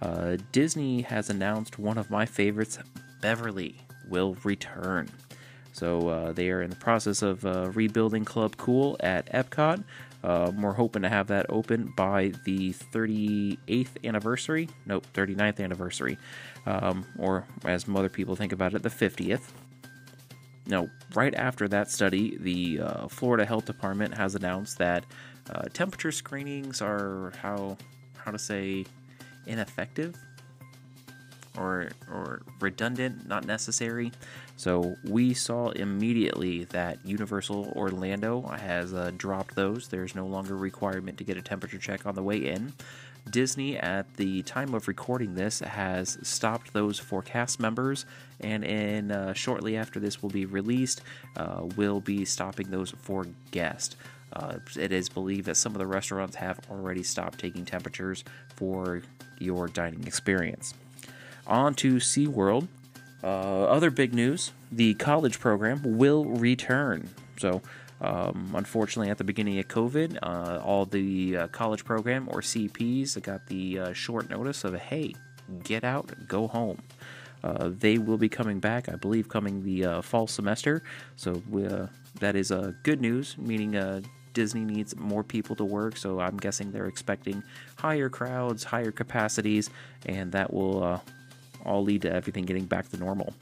Uh, 0.00 0.36
Disney 0.52 1.02
has 1.02 1.30
announced 1.30 1.78
one 1.78 1.98
of 1.98 2.10
my 2.10 2.26
favorites, 2.26 2.78
Beverly, 3.20 3.76
will 4.08 4.36
return. 4.44 5.10
So 5.72 6.08
uh, 6.08 6.32
they 6.32 6.50
are 6.50 6.62
in 6.62 6.70
the 6.70 6.76
process 6.76 7.22
of 7.22 7.44
uh, 7.44 7.70
rebuilding 7.70 8.24
Club 8.24 8.56
Cool 8.56 8.96
at 9.00 9.30
Epcot. 9.32 9.84
Um, 10.22 10.60
we're 10.60 10.74
hoping 10.74 11.02
to 11.02 11.08
have 11.08 11.28
that 11.28 11.46
open 11.48 11.92
by 11.96 12.32
the 12.44 12.72
38th 12.72 13.88
anniversary. 14.04 14.68
Nope, 14.84 15.06
39th 15.14 15.60
anniversary. 15.60 16.18
Um, 16.66 17.06
or 17.18 17.46
as 17.64 17.86
other 17.88 18.08
people 18.08 18.36
think 18.36 18.52
about 18.52 18.74
it, 18.74 18.82
the 18.82 18.90
50th. 18.90 19.52
Now, 20.66 20.88
right 21.14 21.34
after 21.34 21.66
that 21.68 21.90
study, 21.90 22.36
the 22.38 22.80
uh, 22.80 23.08
Florida 23.08 23.46
Health 23.46 23.64
Department 23.64 24.14
has 24.14 24.34
announced 24.34 24.78
that 24.78 25.04
uh, 25.50 25.62
temperature 25.72 26.12
screenings 26.12 26.82
are 26.82 27.32
how 27.40 27.76
how 28.18 28.30
to 28.30 28.38
say 28.38 28.84
ineffective 29.50 30.16
or 31.58 31.90
or 32.10 32.42
redundant, 32.60 33.26
not 33.26 33.44
necessary. 33.46 34.12
So 34.56 34.94
we 35.04 35.34
saw 35.34 35.70
immediately 35.70 36.64
that 36.64 37.04
Universal 37.04 37.72
Orlando 37.76 38.42
has 38.42 38.92
uh, 38.92 39.10
dropped 39.16 39.54
those. 39.54 39.88
There's 39.88 40.14
no 40.14 40.26
longer 40.26 40.56
requirement 40.56 41.18
to 41.18 41.24
get 41.24 41.36
a 41.36 41.42
temperature 41.42 41.78
check 41.78 42.06
on 42.06 42.14
the 42.14 42.22
way 42.22 42.38
in. 42.38 42.72
Disney, 43.28 43.76
at 43.76 44.16
the 44.16 44.42
time 44.42 44.74
of 44.74 44.88
recording 44.88 45.34
this, 45.34 45.60
has 45.60 46.18
stopped 46.22 46.72
those 46.72 46.98
for 46.98 47.22
cast 47.22 47.60
members, 47.60 48.06
and 48.40 48.64
in 48.64 49.10
uh, 49.10 49.34
shortly 49.34 49.76
after 49.76 50.00
this 50.00 50.22
will 50.22 50.30
be 50.30 50.46
released, 50.46 51.02
uh, 51.36 51.66
will 51.76 52.00
be 52.00 52.24
stopping 52.24 52.70
those 52.70 52.90
for 53.02 53.26
guests. 53.50 53.96
Uh, 54.32 54.58
it 54.76 54.92
is 54.92 55.08
believed 55.08 55.46
that 55.46 55.56
some 55.56 55.72
of 55.72 55.78
the 55.78 55.86
restaurants 55.86 56.36
have 56.36 56.60
already 56.70 57.02
stopped 57.02 57.38
taking 57.38 57.64
temperatures 57.64 58.24
for 58.56 59.02
your 59.38 59.68
dining 59.68 60.06
experience. 60.06 60.74
On 61.46 61.74
to 61.74 61.96
SeaWorld. 61.96 62.68
Uh, 63.22 63.64
other 63.64 63.90
big 63.90 64.14
news 64.14 64.52
the 64.72 64.94
college 64.94 65.40
program 65.40 65.80
will 65.98 66.24
return. 66.24 67.08
So, 67.38 67.60
um, 68.00 68.52
unfortunately, 68.54 69.10
at 69.10 69.18
the 69.18 69.24
beginning 69.24 69.58
of 69.58 69.68
COVID, 69.68 70.18
uh, 70.22 70.60
all 70.64 70.86
the 70.86 71.36
uh, 71.36 71.46
college 71.48 71.84
program 71.84 72.28
or 72.30 72.40
CPs 72.40 73.20
got 73.22 73.46
the 73.46 73.78
uh, 73.78 73.92
short 73.92 74.30
notice 74.30 74.64
of, 74.64 74.74
hey, 74.74 75.14
get 75.64 75.84
out, 75.84 76.12
go 76.28 76.46
home. 76.46 76.80
Uh, 77.42 77.70
they 77.78 77.98
will 77.98 78.18
be 78.18 78.28
coming 78.28 78.60
back, 78.60 78.88
I 78.88 78.96
believe, 78.96 79.28
coming 79.28 79.62
the 79.64 79.84
uh, 79.84 80.02
fall 80.02 80.26
semester. 80.26 80.82
So 81.16 81.42
uh, 81.54 81.86
that 82.20 82.36
is 82.36 82.52
good 82.82 83.00
news, 83.00 83.36
meaning 83.38 84.02
Disney 84.32 84.64
needs 84.64 84.96
more 84.96 85.22
people 85.22 85.56
to 85.56 85.64
work. 85.64 85.96
So 85.96 86.20
I'm 86.20 86.36
guessing 86.36 86.72
they're 86.72 86.86
expecting 86.86 87.42
higher 87.76 88.08
crowds, 88.08 88.64
higher 88.64 88.92
capacities, 88.92 89.70
and 90.06 90.32
that 90.32 90.52
will 90.52 90.82
uh, 90.82 91.00
all 91.64 91.82
lead 91.82 92.02
to 92.02 92.12
everything 92.12 92.44
getting 92.44 92.64
back 92.64 92.88
to 92.90 92.96
normal. 92.96 93.34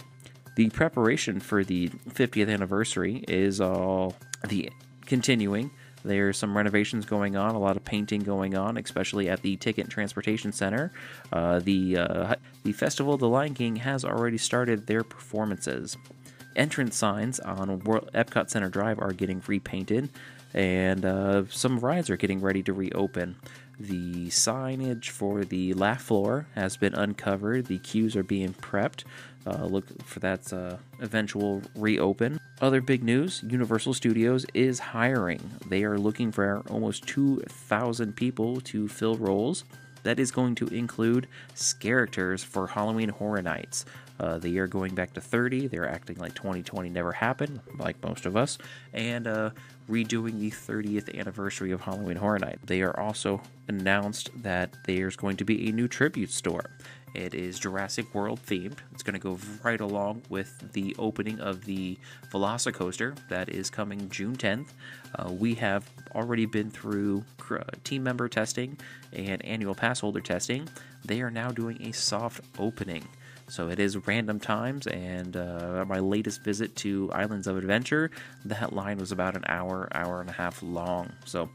The 0.56 0.70
preparation 0.70 1.38
for 1.38 1.62
the 1.62 1.88
50th 1.88 2.52
anniversary 2.52 3.24
is 3.28 3.60
all 3.60 4.16
the 4.48 4.70
continuing. 5.06 5.70
There's 6.04 6.36
some 6.36 6.56
renovations 6.56 7.04
going 7.04 7.36
on, 7.36 7.54
a 7.54 7.58
lot 7.58 7.76
of 7.76 7.84
painting 7.84 8.20
going 8.22 8.56
on, 8.56 8.76
especially 8.76 9.28
at 9.28 9.42
the 9.42 9.56
Ticket 9.56 9.84
and 9.84 9.92
Transportation 9.92 10.52
Center. 10.52 10.92
Uh, 11.32 11.58
the 11.60 11.98
uh, 11.98 12.34
the 12.64 12.72
Festival 12.72 13.16
the 13.16 13.28
Lion 13.28 13.54
King 13.54 13.76
has 13.76 14.04
already 14.04 14.38
started 14.38 14.86
their 14.86 15.02
performances. 15.02 15.96
Entrance 16.56 16.96
signs 16.96 17.38
on 17.40 17.78
World, 17.80 18.10
Epcot 18.14 18.50
Center 18.50 18.68
Drive 18.68 18.98
are 18.98 19.12
getting 19.12 19.42
repainted, 19.46 20.08
and 20.54 21.04
uh, 21.04 21.44
some 21.48 21.78
rides 21.78 22.10
are 22.10 22.16
getting 22.16 22.40
ready 22.40 22.62
to 22.62 22.72
reopen. 22.72 23.36
The 23.80 24.26
signage 24.26 25.10
for 25.10 25.44
the 25.44 25.72
laugh 25.74 26.02
floor 26.02 26.48
has 26.54 26.76
been 26.76 26.94
uncovered. 26.94 27.66
The 27.66 27.78
queues 27.78 28.16
are 28.16 28.24
being 28.24 28.54
prepped. 28.54 29.04
Uh, 29.46 29.66
look 29.66 30.02
for 30.02 30.18
that 30.20 30.52
uh, 30.52 30.76
eventual 31.00 31.62
reopen. 31.76 32.40
Other 32.60 32.80
big 32.80 33.04
news 33.04 33.42
Universal 33.48 33.94
Studios 33.94 34.44
is 34.52 34.80
hiring. 34.80 35.40
They 35.68 35.84
are 35.84 35.96
looking 35.96 36.32
for 36.32 36.62
almost 36.68 37.06
2,000 37.06 38.16
people 38.16 38.60
to 38.62 38.88
fill 38.88 39.16
roles. 39.16 39.64
That 40.02 40.18
is 40.18 40.30
going 40.30 40.56
to 40.56 40.66
include 40.68 41.28
characters 41.78 42.42
for 42.42 42.66
Halloween 42.66 43.10
Horror 43.10 43.42
Nights. 43.42 43.84
Uh, 44.18 44.38
the 44.38 44.48
year 44.48 44.66
going 44.66 44.94
back 44.94 45.12
to 45.14 45.20
30, 45.20 45.68
they're 45.68 45.88
acting 45.88 46.16
like 46.16 46.34
2020 46.34 46.88
never 46.88 47.12
happened, 47.12 47.60
like 47.78 48.02
most 48.02 48.26
of 48.26 48.36
us, 48.36 48.58
and 48.92 49.28
uh, 49.28 49.50
redoing 49.88 50.38
the 50.38 50.50
30th 50.50 51.18
anniversary 51.18 51.70
of 51.70 51.80
Halloween 51.80 52.16
Horror 52.16 52.38
Night. 52.38 52.58
They 52.64 52.82
are 52.82 52.98
also 52.98 53.40
announced 53.68 54.30
that 54.42 54.74
there's 54.86 55.16
going 55.16 55.36
to 55.38 55.44
be 55.44 55.68
a 55.68 55.72
new 55.72 55.88
tribute 55.88 56.30
store. 56.30 56.70
It 57.14 57.34
is 57.34 57.58
Jurassic 57.58 58.14
World 58.14 58.40
themed. 58.46 58.78
It's 58.92 59.02
going 59.02 59.14
to 59.14 59.20
go 59.20 59.38
right 59.62 59.80
along 59.80 60.22
with 60.28 60.72
the 60.72 60.94
opening 60.98 61.40
of 61.40 61.64
the 61.64 61.98
Velocicoaster 62.30 63.16
that 63.28 63.48
is 63.48 63.70
coming 63.70 64.08
June 64.10 64.36
10th. 64.36 64.68
Uh, 65.14 65.32
we 65.32 65.54
have 65.54 65.88
already 66.14 66.46
been 66.46 66.70
through 66.70 67.24
team 67.82 68.02
member 68.02 68.28
testing 68.28 68.78
and 69.12 69.44
annual 69.44 69.74
pass 69.74 70.00
holder 70.00 70.20
testing. 70.20 70.68
They 71.04 71.22
are 71.22 71.30
now 71.30 71.50
doing 71.50 71.82
a 71.82 71.92
soft 71.92 72.42
opening. 72.58 73.04
So 73.48 73.68
it 73.68 73.80
is 73.80 73.96
random 74.06 74.38
times, 74.38 74.86
and 74.86 75.36
uh, 75.36 75.84
my 75.88 75.98
latest 76.00 76.44
visit 76.44 76.76
to 76.76 77.10
Islands 77.12 77.46
of 77.46 77.56
Adventure, 77.56 78.10
that 78.44 78.74
line 78.74 78.98
was 78.98 79.10
about 79.10 79.36
an 79.36 79.44
hour, 79.48 79.88
hour 79.92 80.20
and 80.20 80.28
a 80.28 80.34
half 80.34 80.62
long. 80.62 81.12
So 81.24 81.48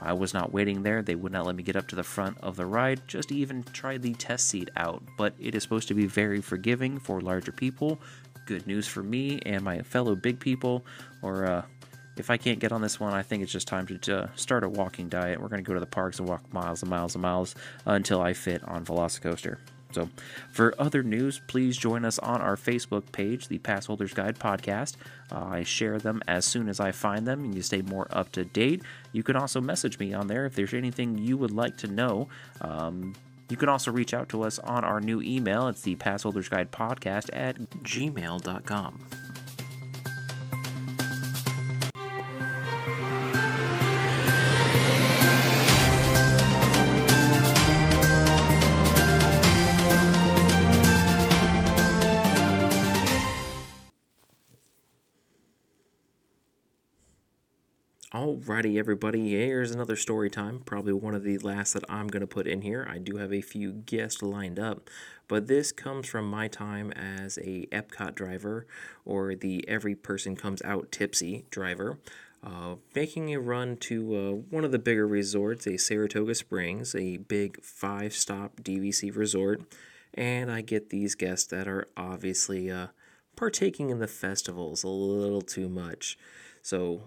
I 0.00 0.12
was 0.12 0.34
not 0.34 0.52
waiting 0.52 0.82
there. 0.82 1.02
They 1.02 1.14
would 1.14 1.32
not 1.32 1.46
let 1.46 1.56
me 1.56 1.62
get 1.62 1.76
up 1.76 1.88
to 1.88 1.96
the 1.96 2.02
front 2.02 2.38
of 2.42 2.56
the 2.56 2.66
ride 2.66 3.00
just 3.08 3.30
to 3.30 3.34
even 3.34 3.64
try 3.72 3.96
the 3.96 4.12
test 4.14 4.48
seat 4.48 4.70
out. 4.76 5.02
But 5.16 5.34
it 5.40 5.54
is 5.54 5.62
supposed 5.62 5.88
to 5.88 5.94
be 5.94 6.06
very 6.06 6.40
forgiving 6.40 6.98
for 6.98 7.20
larger 7.20 7.52
people. 7.52 7.98
Good 8.46 8.66
news 8.66 8.86
for 8.86 9.02
me 9.02 9.40
and 9.46 9.64
my 9.64 9.80
fellow 9.82 10.14
big 10.14 10.38
people. 10.40 10.84
Or 11.22 11.46
uh, 11.46 11.62
if 12.16 12.30
I 12.30 12.36
can't 12.36 12.58
get 12.58 12.72
on 12.72 12.82
this 12.82 13.00
one, 13.00 13.14
I 13.14 13.22
think 13.22 13.42
it's 13.42 13.52
just 13.52 13.68
time 13.68 13.86
to 13.86 14.18
uh, 14.18 14.28
start 14.36 14.64
a 14.64 14.68
walking 14.68 15.08
diet. 15.08 15.40
We're 15.40 15.48
going 15.48 15.64
to 15.64 15.66
go 15.66 15.74
to 15.74 15.80
the 15.80 15.86
parks 15.86 16.18
and 16.18 16.28
walk 16.28 16.52
miles 16.52 16.82
and 16.82 16.90
miles 16.90 17.14
and 17.14 17.22
miles 17.22 17.54
until 17.86 18.20
I 18.20 18.34
fit 18.34 18.62
on 18.64 18.84
Velocicoaster. 18.84 19.56
So, 19.92 20.10
for 20.52 20.74
other 20.78 21.02
news, 21.02 21.40
please 21.46 21.76
join 21.76 22.04
us 22.04 22.18
on 22.18 22.40
our 22.40 22.56
Facebook 22.56 23.10
page, 23.12 23.48
the 23.48 23.58
Passholders 23.58 24.14
Guide 24.14 24.38
Podcast. 24.38 24.96
Uh, 25.32 25.44
I 25.44 25.62
share 25.62 25.98
them 25.98 26.22
as 26.28 26.44
soon 26.44 26.68
as 26.68 26.78
I 26.78 26.92
find 26.92 27.26
them, 27.26 27.44
and 27.44 27.54
you 27.54 27.62
stay 27.62 27.82
more 27.82 28.06
up 28.10 28.30
to 28.32 28.44
date. 28.44 28.82
You 29.12 29.22
can 29.22 29.36
also 29.36 29.60
message 29.60 29.98
me 29.98 30.12
on 30.12 30.26
there 30.26 30.44
if 30.46 30.54
there's 30.54 30.74
anything 30.74 31.18
you 31.18 31.36
would 31.36 31.52
like 31.52 31.76
to 31.78 31.86
know. 31.86 32.28
Um, 32.60 33.14
you 33.48 33.56
can 33.56 33.68
also 33.70 33.90
reach 33.90 34.12
out 34.12 34.28
to 34.30 34.42
us 34.42 34.58
on 34.58 34.84
our 34.84 35.00
new 35.00 35.22
email. 35.22 35.68
It's 35.68 35.80
the 35.80 35.96
Passholders 35.96 36.50
Guide 36.50 36.70
Podcast 36.70 37.30
at 37.32 37.56
gmail.com. 37.82 39.00
Alrighty, 58.14 58.78
everybody, 58.78 59.32
here's 59.32 59.70
another 59.70 59.94
story 59.94 60.30
time. 60.30 60.60
Probably 60.60 60.94
one 60.94 61.14
of 61.14 61.24
the 61.24 61.36
last 61.36 61.74
that 61.74 61.84
I'm 61.90 62.06
going 62.06 62.22
to 62.22 62.26
put 62.26 62.46
in 62.46 62.62
here. 62.62 62.88
I 62.90 62.96
do 62.96 63.18
have 63.18 63.34
a 63.34 63.42
few 63.42 63.70
guests 63.70 64.22
lined 64.22 64.58
up, 64.58 64.88
but 65.28 65.46
this 65.46 65.72
comes 65.72 66.08
from 66.08 66.24
my 66.24 66.48
time 66.48 66.90
as 66.92 67.36
a 67.36 67.66
Epcot 67.70 68.14
driver 68.14 68.66
or 69.04 69.34
the 69.34 69.62
Every 69.68 69.94
Person 69.94 70.36
Comes 70.36 70.62
Out 70.62 70.90
Tipsy 70.90 71.44
driver. 71.50 71.98
Uh, 72.42 72.76
making 72.94 73.34
a 73.34 73.40
run 73.40 73.76
to 73.76 74.16
uh, 74.16 74.30
one 74.48 74.64
of 74.64 74.72
the 74.72 74.78
bigger 74.78 75.06
resorts, 75.06 75.66
a 75.66 75.76
Saratoga 75.76 76.34
Springs, 76.34 76.94
a 76.94 77.18
big 77.18 77.62
five 77.62 78.14
stop 78.14 78.62
DVC 78.62 79.14
resort. 79.14 79.60
And 80.14 80.50
I 80.50 80.62
get 80.62 80.88
these 80.88 81.14
guests 81.14 81.46
that 81.48 81.68
are 81.68 81.86
obviously 81.94 82.70
uh, 82.70 82.86
partaking 83.36 83.90
in 83.90 83.98
the 83.98 84.08
festivals 84.08 84.82
a 84.82 84.88
little 84.88 85.42
too 85.42 85.68
much. 85.68 86.16
So 86.62 87.02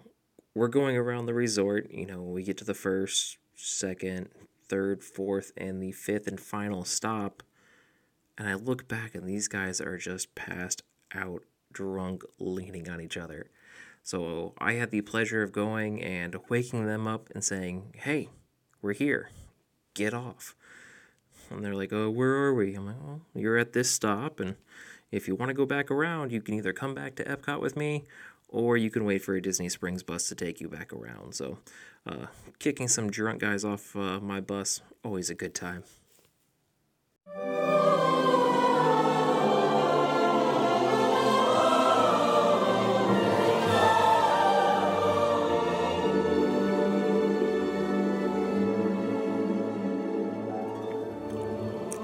we're 0.54 0.68
going 0.68 0.98
around 0.98 1.26
the 1.26 1.34
resort. 1.34 1.90
You 1.92 2.06
know, 2.06 2.22
we 2.22 2.44
get 2.44 2.58
to 2.58 2.66
the 2.66 2.74
first, 2.74 3.38
second, 3.56 4.30
third, 4.68 5.04
fourth, 5.04 5.52
and 5.58 5.82
the 5.82 5.92
fifth 5.92 6.28
and 6.28 6.40
final 6.40 6.84
stop. 6.84 7.44
And 8.38 8.48
I 8.48 8.56
look 8.56 8.88
back, 8.88 9.16
and 9.16 9.28
these 9.28 9.48
guys 9.48 9.80
are 9.82 9.98
just 9.98 10.34
passed 10.36 10.82
out, 11.14 11.44
drunk, 11.72 12.24
leaning 12.40 12.90
on 12.90 13.02
each 13.02 13.18
other. 13.18 13.48
So 14.04 14.54
I 14.58 14.74
had 14.74 14.92
the 14.92 15.02
pleasure 15.02 15.44
of 15.44 15.52
going 15.52 16.02
and 16.02 16.36
waking 16.50 16.86
them 16.88 17.08
up 17.08 17.30
and 17.34 17.44
saying, 17.44 17.94
Hey, 17.96 18.30
we're 18.82 18.94
here. 18.94 19.30
Get 19.94 20.14
off. 20.14 20.56
And 21.50 21.64
they're 21.64 21.76
like, 21.76 21.94
Oh, 21.94 22.10
where 22.10 22.32
are 22.32 22.54
we? 22.54 22.74
I'm 22.74 22.88
like, 22.88 22.96
Well, 23.04 23.22
you're 23.36 23.58
at 23.58 23.74
this 23.74 23.92
stop. 23.92 24.40
And 24.40 24.56
if 25.12 25.28
you 25.28 25.36
want 25.36 25.50
to 25.50 25.54
go 25.54 25.66
back 25.66 25.92
around, 25.92 26.32
you 26.32 26.42
can 26.42 26.56
either 26.56 26.74
come 26.74 26.96
back 26.96 27.16
to 27.16 27.26
Epcot 27.26 27.62
with 27.62 27.76
me 27.76 28.06
or 28.52 28.78
you 28.78 28.92
can 28.92 29.06
wait 29.06 29.24
for 29.24 29.34
a 29.34 29.42
Disney 29.42 29.70
Springs 29.70 30.04
bus 30.04 30.28
to 30.28 30.36
take 30.36 30.62
you 30.62 30.68
back 30.68 30.94
around. 30.94 31.34
So, 31.34 31.58
uh, 32.06 32.28
kicking 32.60 32.88
some 32.88 33.10
drunk 33.10 33.40
guys 33.40 33.64
off 33.64 33.96
uh, 33.96 34.20
my 34.20 34.42
bus, 34.42 34.82
always 35.04 35.30
a 35.30 35.36
good 35.36 35.56
time. 35.56 35.84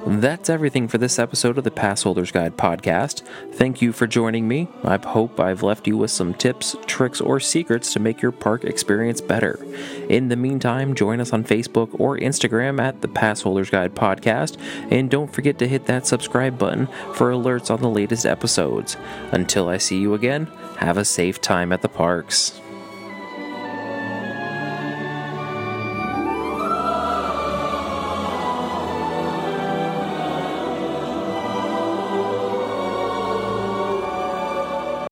That's 0.09 0.49
everything 0.49 0.87
for 0.87 0.97
this 0.97 1.19
episode 1.19 1.57
of 1.57 1.65
the 1.65 1.69
Passholders 1.69 2.31
Guide 2.31 2.55
podcast. 2.55 3.23
Thank 3.51 3.81
you 3.81 3.91
for 3.91 4.07
joining 4.07 4.47
me. 4.47 4.69
I 4.85 4.97
hope 5.05 5.37
I've 5.37 5.63
left 5.63 5.85
you 5.85 5.97
with 5.97 6.11
some 6.11 6.33
tips, 6.33 6.77
tricks, 6.85 7.19
or 7.19 7.41
secrets 7.41 7.91
to 7.91 7.99
make 7.99 8.21
your 8.21 8.31
park 8.31 8.63
experience 8.63 9.19
better. 9.19 9.59
In 10.07 10.29
the 10.29 10.37
meantime, 10.37 10.95
join 10.95 11.19
us 11.19 11.33
on 11.33 11.43
Facebook 11.43 11.89
or 11.99 12.17
Instagram 12.17 12.79
at 12.79 13.01
the 13.01 13.09
Passholders 13.09 13.69
Guide 13.69 13.95
podcast, 13.95 14.57
and 14.89 15.11
don't 15.11 15.33
forget 15.33 15.59
to 15.59 15.67
hit 15.67 15.87
that 15.87 16.07
subscribe 16.07 16.57
button 16.57 16.87
for 17.13 17.31
alerts 17.31 17.69
on 17.69 17.81
the 17.81 17.89
latest 17.89 18.25
episodes. 18.25 18.95
Until 19.33 19.67
I 19.67 19.77
see 19.77 19.99
you 19.99 20.13
again, 20.13 20.45
have 20.77 20.97
a 20.97 21.03
safe 21.03 21.41
time 21.41 21.73
at 21.73 21.81
the 21.81 21.89
parks. 21.89 22.61